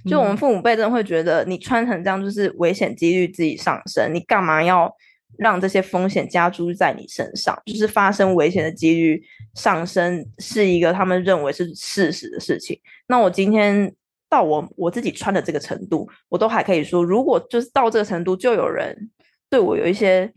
[0.09, 4.89] 就我们父母辈真的会觉得你穿成这样就是危险几率自己上升，你干嘛要？
[5.37, 9.21] 让这些风险加诸在你身上，就是发生危险的几率
[9.53, 12.79] 上升，是一个他们认为是事实的事情。
[13.07, 13.93] 那我今天
[14.29, 19.09] 到我我自己穿的这个程度，我都还可以说，如果就是到这个程度，就有人
[19.49, 20.31] 对我有一些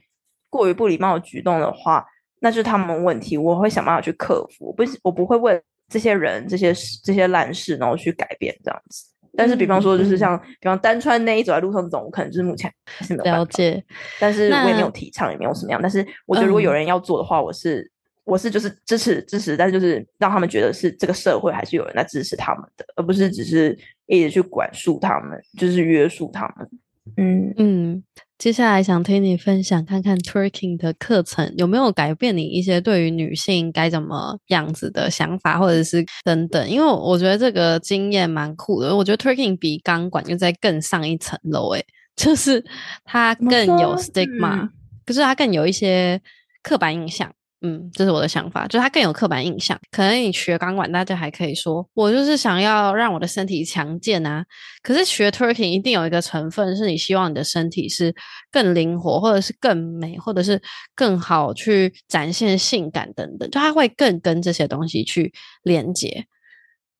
[0.49, 2.05] 过于不礼貌的举动的话，
[2.41, 4.67] 那就是他们问题，我会想办法去克服。
[4.67, 6.73] 我不我不会为这些人这些
[7.03, 9.05] 这些烂事，然后去改变这样子。
[9.37, 13.83] 但是，比方说，就是像，比方单穿内衣走在路上这种，我可能就是目前是没有了解。
[14.19, 15.81] 但是我也没有提倡，也没有什么样。
[15.81, 17.91] 但是，我觉得如果有人要做的话，我是、嗯、
[18.25, 26.69] 我是就是支持支持，但是就是让他们觉得是这个社会还是有人在支持他们的，而不是只是一直去管束他们，就是约束他们。
[27.17, 28.05] 嗯嗯。
[28.41, 36.67] 接下来想听你分享，看看 twerking 的课程有没有改变你一些对于女性该怎么样子的想法，或者是等等。
[36.67, 41.85] 因为我觉得这个经验蛮酷的，我觉得 twerking 比钢管又在更上一层楼，诶，
[42.17, 42.65] 就是
[43.05, 44.71] 它更有 stigma，嗯，
[45.05, 46.19] 可是它更有一些
[46.63, 47.31] 刻板印象。
[47.63, 49.79] 嗯，这是我的想法，就是他更有刻板印象。
[49.91, 54.43] 可能你学钢管，大家还可以说，我就是想要让我的身体强健啊。
[54.83, 58.15] 可是学 twerking 一定有一个成分，是你希望你的身体是
[58.51, 60.59] 更灵活，或者是更美，或者是
[60.95, 65.31] 更好去展现性感等等，就他会更跟这些东西去
[65.63, 66.25] 连接。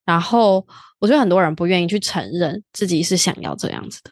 [0.05, 0.67] 然后，
[0.99, 4.11] 我觉得很多人不愿意去承认自己是想要这样子的。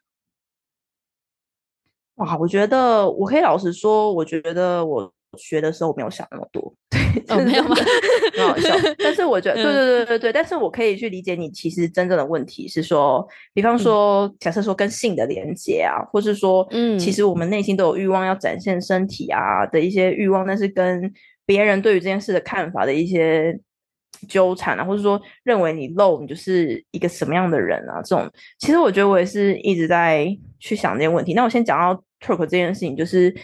[2.14, 5.12] 哇，我觉得我可以老实说，我觉得我。
[5.38, 7.74] 学的时候我没有想那么多， 对，哦、没有吗？
[8.36, 8.74] 很好笑。
[8.98, 21.12] 但是我觉得，对对对对对，但是我可以去理解你其实真正的问题是说，比方说，嗯、假设说跟性的连接啊，或是说，嗯，其实我们内心都有欲望要展现身体啊的一些欲望，但是跟
[21.46, 23.58] 别人对于这件事的看法的一些
[24.28, 30.28] 纠缠啊，或者说认为你露你就是一个什么样的人啊，这种，其实我觉得我也是一直在
[30.58, 31.34] 去想这些问题。
[31.34, 33.34] 那我先讲到 twerk 这件事情，就是。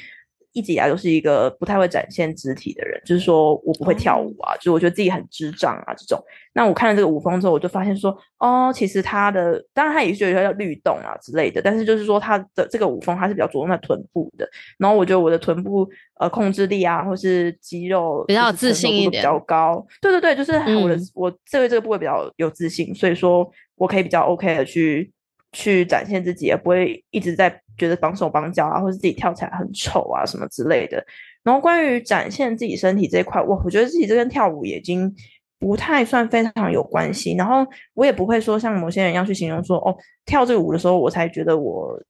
[0.54, 6.18] 一直以来都是一个不太会展现肢体的人，就是说我不会跳舞啊，就是我觉得自己很智障啊这种。
[6.54, 14.48] 那我看了这个舞风之后，我就发现说，哦，其实他的当然他也是觉得要律动啊之类的，但是就是说他的这个舞风他是比较着重在臀部的。
[14.78, 15.88] 然后我觉得我的臀部
[16.20, 19.84] 呃控制力啊，或是肌肉比较自信一点，比较高。
[20.00, 25.10] 对对对，就是我的、嗯、我这个这个部位比较有自信，所以说我可以比较 OK 的去
[25.50, 27.60] 去展现自己，也不会一直在。
[27.76, 31.04] 觉得绑手绑脚啊，或者自己跳起来很丑啊，什么之类的。
[31.42, 35.14] 然后关于展现自己身体这一块，我我觉得自己这跟跳舞已经
[35.58, 37.34] 不太算非常有关系。
[37.36, 39.94] 然后我也不会说像某些人一样去形容说，哦，
[40.24, 42.00] 跳这个舞的时候，我才觉得我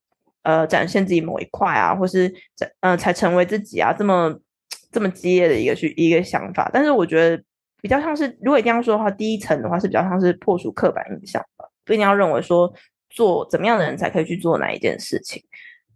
[0.43, 2.33] 呃展现自己某一块啊，或是
[2.79, 4.33] 呃才成为自己啊，这么
[4.91, 6.69] 这么激烈的一个去一个想法。
[6.73, 7.43] 但是我觉得
[7.81, 12.73] 比较像是，如果一定要说的话，第一层的话是比较像是破除刻板印象吧，不一定要认为说
[13.15, 15.41] 做怎么样的人才可以去做哪一件事情。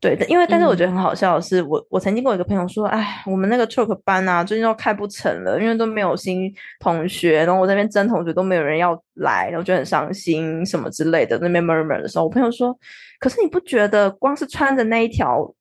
[0.02, 6.50] 对的，因为但是我觉得很好笑的是，嗯、我我曾经跟我一个朋友说，哎，我们那个 Chalk 班啊，最近都开不成了，因为都没有新
[6.80, 11.38] 同学，然后我那边真同学都没有人要来，然后就很伤心什么之类的。
[11.40, 12.74] 那边 murmur 的时候，我朋友说，
[13.20, 15.54] 可是你不觉得光是穿着那一条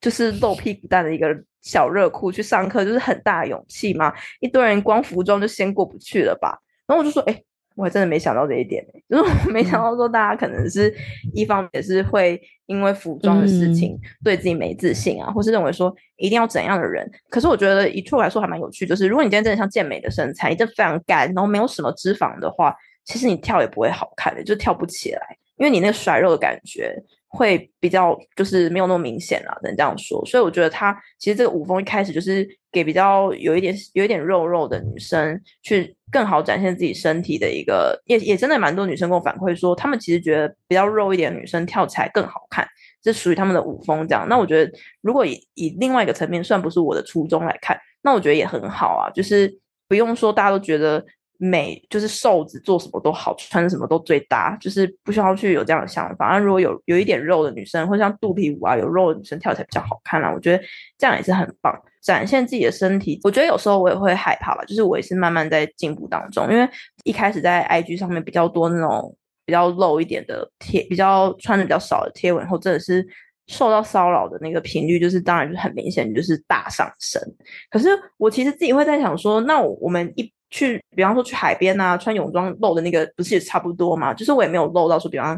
[0.00, 1.28] 就是露屁股蛋的一个
[1.60, 4.10] 小热裤去上课，就是很大的勇气吗？
[4.40, 6.58] 一堆人光服装就先过不去了吧？
[6.86, 7.42] 然后我就说，哎。
[7.76, 10.94] 我还真的没想到这一点，就是我没想到说大家可能是
[11.34, 17.10] 一方面也是会因为服装的事情对自己没自信啊，嗯、或是认为说一定要怎样的人。
[17.28, 25.20] 可是我觉得以 Chalk 来说还蛮有趣，就是如果你今天真的像健美的身材，你真的非常干，然后没有什么脂肪的话，其实你跳也不会好看的，就跳不起来，
[25.56, 26.96] 因为你那个甩肉的感觉。
[27.32, 30.24] 会比较就是没有那么明显了，能这样说。
[30.26, 42.68] 所以我觉得他其实这个舞风一开始就是给比较有一点有一点肉肉的女生去更好展现自己身体的一个，也也真的蛮多女生跟我反馈说，她们其实觉得比较肉一点的女生跳起来更好看，
[43.02, 44.26] 这属于他们的舞风这样。
[44.28, 44.70] 那我觉得
[45.00, 49.50] 如果以以另外一个层面，算不是我的初衷来看，那我觉得也很好啊，就是
[49.88, 51.02] 不用说大家都觉得。
[51.44, 56.28] 美就是瘦子做什么都好，穿什么都最搭，就是不需要去有这样的想法。
[56.28, 60.62] 那如果有有一点肉的女生，或像肚皮舞啊，有肉的女生跳起来比较好看啊，我觉得
[60.96, 63.18] 这样也是很棒，展现自己的身体。
[63.24, 66.48] 我觉得有时候我也会害怕吧，就是我也是慢慢在进步当中。
[66.48, 66.68] 因为
[67.02, 69.12] 一开始在 IG 上面比较多那种
[69.44, 73.04] 比较露一点的贴，比较穿的比较少的贴文后，真的是
[73.48, 77.20] 受到骚扰的那个频率，就是当然就是很明显，就是大上升。
[77.68, 80.32] 可是我其实自己会在想说，那我们一。
[80.52, 84.14] 去，比方说去海边啊，穿泳装露的那个不是也差不多嘛？
[84.14, 85.36] 就是我也没有露到说，比方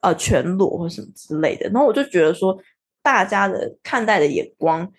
[0.00, 1.68] 呃全裸或什么之类的。
[1.68, 2.58] 然后我就觉得说，
[3.00, 4.90] 大家的看待的眼光，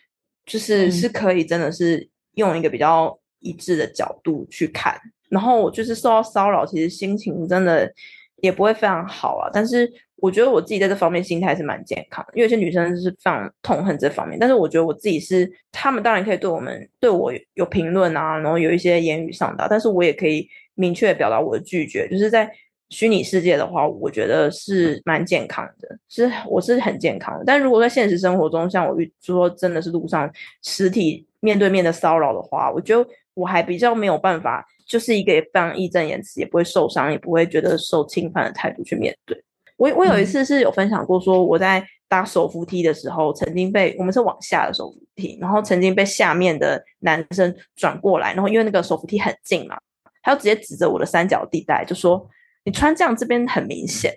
[0.46, 4.98] 就是是可以真的是用一个比较一致的角度去看。
[5.28, 7.92] 然后我就是受到骚扰，其实心情真的
[8.38, 9.50] 也不会非常好啊。
[9.52, 9.92] 但是。
[10.18, 22.08] 我觉得我自己在这方面心态是蛮健康的，因为有些女生是非常痛恨这方面，但是我觉得我自己是，她们当然可以对我们对我有评论啊，然后有一些言语上的，但是我也可以明确表达我的拒绝。
[22.08, 22.50] 就是在
[22.90, 27.44] 虚拟世界的话，我觉得是蛮健康的，是我是很健康的。
[27.46, 30.32] 但如果在现实生活中，像我遇说真的是路上
[30.64, 39.44] 实体面对面的骚扰的话，我觉得我还比较没有办法，就是一个非常义正言辞，也不会受伤，也不会觉得受侵犯的态度去面对。
[39.78, 49.78] 我我有一次是有分享过，说我在搭手扶梯的时候，曾经被我们是往下的手扶梯，然后曾经被下面的男生转过来，然后因为那个手扶梯很近嘛，
[50.22, 52.26] 他就直接指着我的三角地带，就说
[52.64, 54.14] 你穿这样这边很明显，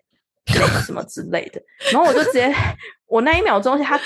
[0.87, 1.61] 什么之类的，
[1.93, 2.55] 然后我就直接，
[3.07, 3.99] 我那一秒钟，他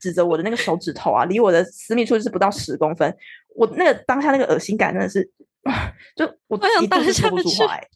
[0.00, 3.14] 指着我的那个手指头啊，离我的私密处就是不到十公分，
[3.54, 5.28] 我那个当下那个恶心感真的是，
[6.14, 7.86] 就我一度是说不出话来。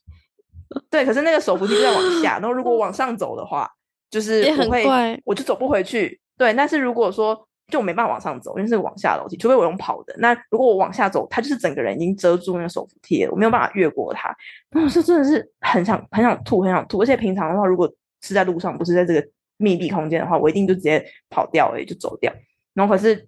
[0.89, 3.71] 对，可是那个手扶梯在往下，然后如果往上走的话，
[4.11, 6.21] 就是我会，我就走不回去。
[6.37, 10.15] 对，但是如果说就我没办法往上走，因为是往下楼梯，除非我用跑的。
[10.19, 14.35] 那如果我往下走，它就是整个人已经遮住那个手扶梯了，我没有办法越过它。
[14.71, 17.01] 那我是真的是很想很想吐，很想吐。
[17.03, 17.93] 而且平常的话，如果
[18.23, 19.25] 是在路上，不是在这个
[19.57, 22.33] 密闭空间的话，我一定就直接跑掉，哎，就走掉。
[22.75, 23.27] 然后可是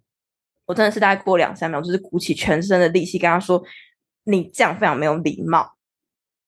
[0.66, 3.62] 我真的是大概过两三秒，就是鼓起全身的力气跟他说
[4.24, 5.72] ：“你这样非常没有礼貌。”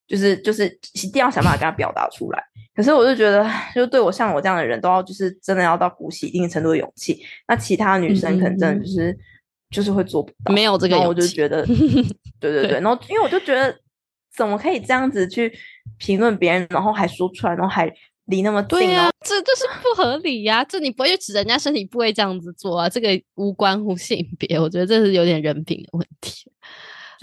[0.07, 2.43] 就是就是一定要想办法跟他表达出来，
[2.75, 7.19] 可是我就觉得，就对我像我这样的人都要就是真的要到鼓起一定程度的勇气。
[7.47, 9.17] 那其他女生可能真的就是、嗯、
[9.71, 11.07] 就是会做不到，没有这个勇气。
[11.07, 13.75] 我就觉得，对对对，对然后因为我就觉得，
[14.35, 15.51] 怎么可以这样子去
[15.97, 17.91] 评论别人，然后还说出来，然后还
[18.25, 18.79] 离那么近？
[18.79, 20.65] 对呀、啊，这这是不合理呀、啊！
[20.65, 22.89] 这你不会去指人家身体不会这样子做啊？
[22.89, 26.51] 这个无关乎性别，我觉得这是有点人品的问题。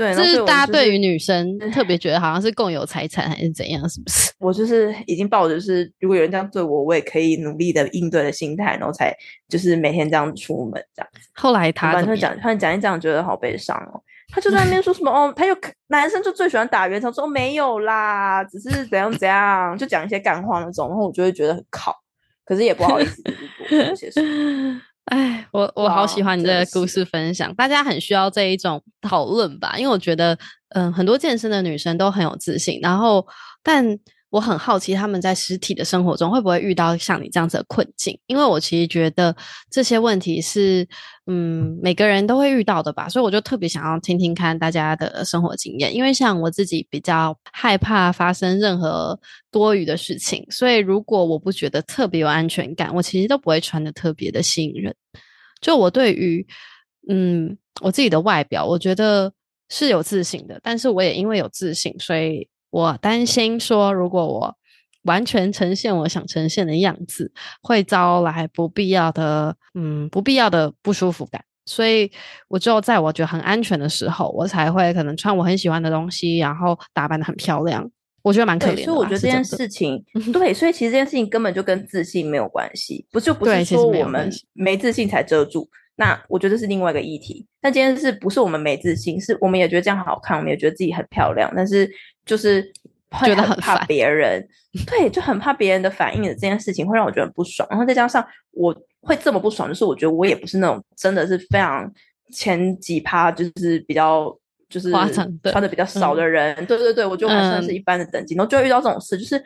[0.03, 4.33] 对，这是大家对于女生特别觉得好像是共有财产还是怎样，是不是？
[4.41, 9.15] 我就是已经抱着是，如果有人这样对我，我也可以努力的应对的心态，然后才
[9.49, 11.09] 就是每天这样出门这样。
[11.35, 14.03] 后来他讲，他讲一讲，觉得好悲伤哦。
[14.35, 15.57] 他就在那边说什么哦，他又
[15.89, 21.95] 男生就最喜欢打圆场，说没有啦，只是怎样怎样，就讲一些干话那种，然后我就会觉得很靠，
[22.45, 23.35] 可是也不好意思多
[23.69, 24.81] 说些什么。
[25.07, 30.35] 哎，我我好喜欢你这个故事分享，大家很需要这一种讨论吧，因为我觉得，
[30.71, 33.27] 嗯、呃，很多健身的女生都很有自信，然后，
[33.65, 33.85] 但
[34.33, 39.37] 我很好奇他们在实体的生活中会不会遇到像你这样子的困境，因为我其实觉得
[39.71, 40.89] 这些问题是，
[41.27, 49.21] 嗯，每个人都会遇到的吧，所以我就特别想要听听看大家的生活经验，因为像我自己比较害怕发生任何
[49.51, 54.95] 多余的事情，所以如果我不觉得特别有安全感，我其实都不会穿得特别的吸引人。
[55.61, 56.47] 就我对于
[57.11, 59.31] 嗯，我自己的外表，我觉得
[59.69, 64.57] 是有自信的，但是我也因为有自信，所以我担心说，如果我
[65.03, 71.45] 完全呈现我想呈现的样子，会招来不必要的，嗯，不必要的不舒服感。
[71.67, 72.11] 所以，
[72.49, 77.89] 我只有在我觉得很安全的时候，我才会可能穿我很喜欢的东西，然后打扮的很漂亮。
[78.23, 78.83] 我觉得蛮可怜的。
[78.85, 80.03] 所以我觉得这件事情，
[80.33, 85.69] 对，所以其实这件事情根本就跟自信没有关系，不就不是说我们没自信才遮住。
[85.97, 87.47] 那我觉得是另外一个议题。
[87.61, 89.21] 但今天是不是我们没自信？
[89.21, 91.91] 是我们也觉得这样好看，我们也觉得自己很漂亮，但是
[92.25, 92.63] 就是
[93.25, 94.47] 觉得很怕别人，
[94.87, 97.69] 对，就很怕别人的反应的这件事情会让我觉得很不爽。
[97.71, 101.93] 然后再加上我会这么不爽，就是我觉得我也不是那种真的是非常
[102.33, 104.37] 前几趴，就是比较。
[104.73, 109.39] 就是穿的比较少的人，对对对，我就还算是一般的等级，嗯、然后就会遇到这种事，就是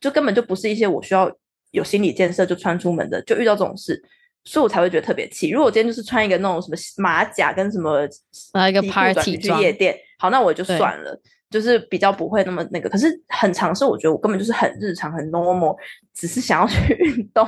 [0.00, 1.30] 就根本就不是一些我需要
[1.72, 4.02] 有心理建设就穿出门的，就遇到这种事，
[4.44, 5.50] 所以我才会觉得特别气。
[5.50, 8.06] 如果我今天就是穿一个那种什么马甲跟什么
[8.52, 11.20] 啊一个 party 去夜店，好，那我就算了，
[11.50, 12.88] 就是比较不会那么那个。
[12.88, 15.76] 可是很常是我觉得我根本就是很日常很 normal，
[16.14, 17.46] 只是想要去 运动，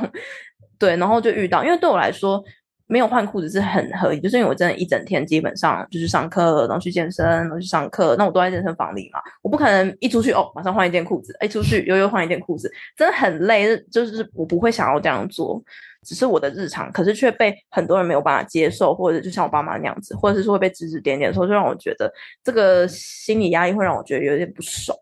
[0.78, 2.42] 对，然后就遇到，因为对我来说。
[2.88, 15.62] 没有换裤子是很合理，就是因为我真的一整天基本上就是上课，然后去健身，然后去上课，那我都在健身房里嘛，我不可能一出去哦，马上换一件裤子，一出去又又换一件裤子，真的很累，就是我不会想要这样做，
[16.02, 24.96] 只是我的日常，可是却被很多人没有办法接受，或者就像我爸妈那样子，或者是说会被指指点点的时候，就让我觉得这个心理压力会让我觉得有点不爽。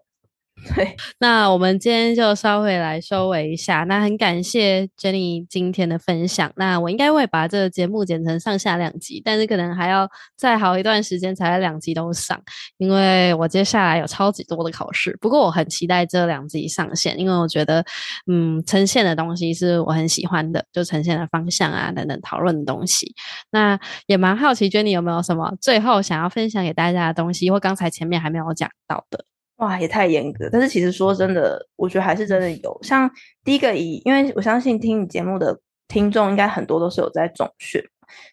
[0.62, 3.84] 对，那我们今天就稍微来收尾一下。
[3.84, 6.52] 那很感谢 Jenny 今天的分享。
[6.56, 12.40] 那我应该会把这个节目剪成上下两集，但是可能还要再好一段时间才两集都上，
[12.76, 15.16] 因为我接下来有超级多的考试。
[15.20, 17.84] 不过我很期待这两集上线，因为我觉得，
[18.30, 23.14] 嗯，呈现的东西是我很喜欢的，就呈现的方向啊等等讨论的东西。
[23.50, 29.24] 那也蛮好奇 Jenny 有没有什么最后想要分享给大家的东西，或刚才前面还没有讲到的。
[29.60, 30.48] 哇，也太严格。
[30.50, 32.78] 但是其实说真的，我觉得还是真的有。
[32.82, 33.10] 像
[33.44, 37.82] 第一个以，因为我相信听你节目的听众应该很多都是有在总训。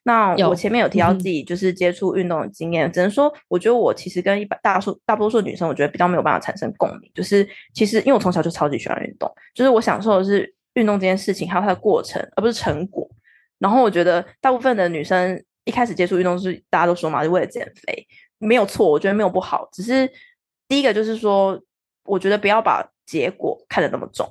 [0.04, 7.12] 那我前面有提到自己就是接触运动的经验，嗯、只能说我觉得我其实跟一般大数大多数女生，我觉得比较没有办法产生共鸣。
[7.14, 13.06] 就是其实因为我从小就超级喜欢运动，就是我享受的是运动这件事情，还有它的过程，而不是成果。
[13.60, 18.08] 然后我觉得大部分的女生一开始接触运动是大家都说嘛，就为了减肥，
[18.38, 20.10] 没有错，我觉得没有不好，只是。
[20.68, 21.59] 第一个就是说，
[22.03, 24.28] 我觉得不要把结果看得那么重，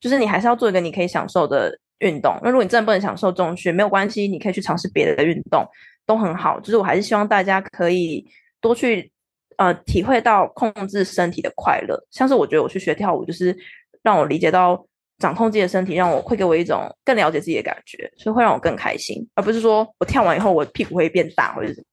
[0.00, 2.38] 就是你还是要做一个你可以享受的运动。
[2.42, 5.66] 那如果你真的不能享受重训，没有关系，你可以去尝试别的运动，
[6.06, 6.60] 都很好。
[6.60, 8.24] 就是我还是希望大家可以
[8.60, 9.10] 多去
[9.56, 11.98] 呃体会到控制身体的快乐。
[12.10, 13.56] 像是我觉得我去学跳舞，就是
[14.02, 14.86] 让我理解到
[15.18, 21.74] 掌控自己的身体，让我会给我一种更了解自己的感觉，所以会让我更开心，而不是说我跳完以后我屁股会变大或者是。
[21.76, 21.84] 这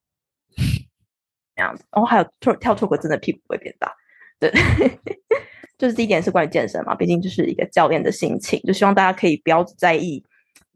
[1.61, 3.93] 样子，然后还有跳跳脱轨，真的屁股会变大，
[4.39, 4.51] 对，
[5.77, 10.23] 就是第一点是关于健身嘛，毕竟就是一个教练的心情，就希望大家可以不要在意，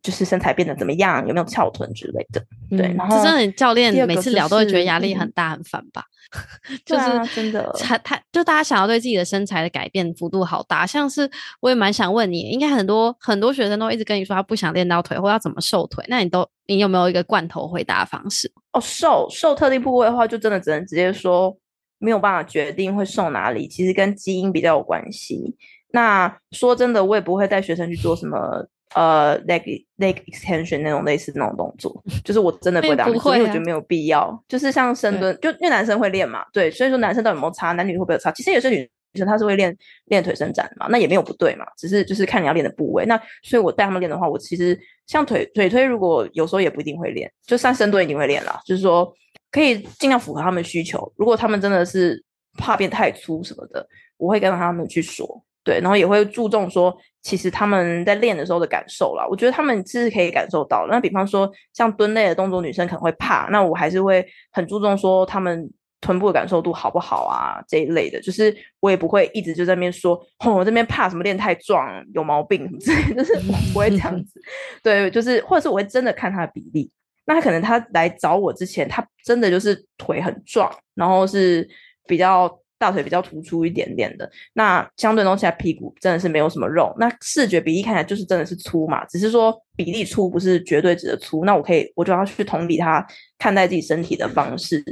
[0.06, 2.40] 就是身材变得怎么样，有没有翘臀之类的，
[2.70, 2.94] 对。
[2.94, 6.04] 然后，真的教练每次聊都会觉得压力很大，很烦吧？
[6.86, 11.28] 就是真的，他他就大家想要对自己的身材的改变幅度好大，像是
[11.60, 18.52] 我也蛮想问你，应该很多很多学生都一直跟你说他不想练到腿，或要怎么瘦腿，那你都你有没有一个罐头回答方式？
[18.74, 21.56] 哦，瘦瘦特定部位的话，就真的只能直接说
[21.98, 25.56] 没有办法决定会瘦哪里，其实跟基因比较有关系。
[25.92, 28.68] 那说真的，我也不会带学生去做什么。
[28.96, 29.62] 呃，leg
[29.98, 34.42] leg extension 那种类似那种动作，就是我真的不会当，所以我觉得没有必要。
[34.48, 38.32] 就是像深蹲，就因为男生会练嘛，对，所以说男生到底有没有差，男女会不会有差？
[38.32, 43.06] 其实有些女生她是会练练腿伸展嘛，那也没有不对嘛，只是就是看你要练的部位。
[43.06, 49.14] 那所以我带他们练的话，我其实像腿腿推，如果有时候也不一定会练，就像深蹲一定会练啦，就是说
[49.52, 51.12] 可以尽量符合他们需求。
[51.18, 52.24] 如果他们真的是
[52.58, 55.44] 怕变太粗什么的，我会跟他们去说。
[55.66, 56.96] 对，然后也会注重说，
[57.26, 60.86] 其实他们在练的时候的感受啦，我觉得他们是可以感受到。
[60.88, 65.68] 那比方说像蹲类的动作，女生可能会怕，那我还是会很注重说他们
[66.02, 68.22] 臀部的感受度好不好啊这一类的。
[68.22, 70.14] 就是我也不会一直就在那边说，
[70.46, 71.84] 哦，我这边怕什么练太壮
[72.14, 74.40] 有毛病什么之类，就是我不会这样 子。
[74.84, 76.92] 对，就是或者是我会真的看他的比例。
[77.26, 81.68] 那他可能他来找我之前，他真的就是腿很壮，然后是
[82.06, 82.60] 比较。
[82.86, 91.44] 大腿比较突出一点点的，那相对弄起来屁股真的是没有什么肉，那视觉比例看起来就是真的是粗嘛，只是说比例粗不是绝对值的粗。
[91.46, 93.04] 那我可以，我就要去同理他
[93.40, 94.84] 看待自己身体的方式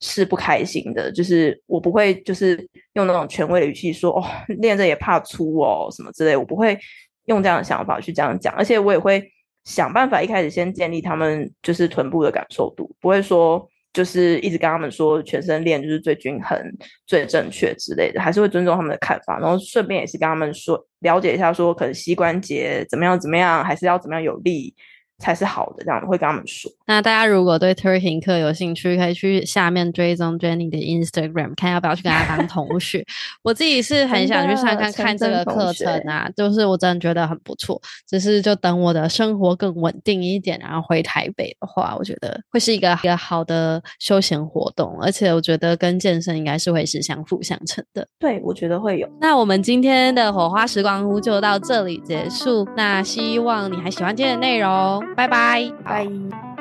[0.00, 2.56] 是不开心的，就是我不会就是
[2.94, 6.78] 用那种权威的语气说哦，练着也怕粗哦什么之类，我不会
[7.26, 9.22] 用这样的想法去这样讲，而且我也会
[9.64, 16.58] 想办法一开始先建立他们就是臀部的感受度，不会说就是一直跟他们说全身练就是最均衡、
[17.06, 24.74] 最正确之类的，还是会尊重他们的看法，然后顺便也是跟他们说了解一下，说可能膝关节怎么样怎么样，还是要怎么样有力。
[25.18, 26.68] 才是好的，这样会跟他们说。
[26.86, 33.04] 那大家如果对 Twerking 课有兴趣，可以去下面追踪 Jenny 的 Instagram，看要不要去跟她当同学。
[33.42, 37.80] 我自己是很想去上看看这个课程啊，就是我真的觉得很不错。
[38.08, 48.06] 只是就等我的生活更稳定一点，然后回台北的话，我觉得会是一个一个好的休闲活动，而且我觉得跟健身应该是会是相辅相成的。
[48.18, 49.08] 对，我觉得会有。
[49.20, 52.68] 那我们今天的火花时光屋就到这里结束。
[52.76, 55.02] 那希望你还喜欢今天的内容。
[55.16, 56.51] 拜拜，拜。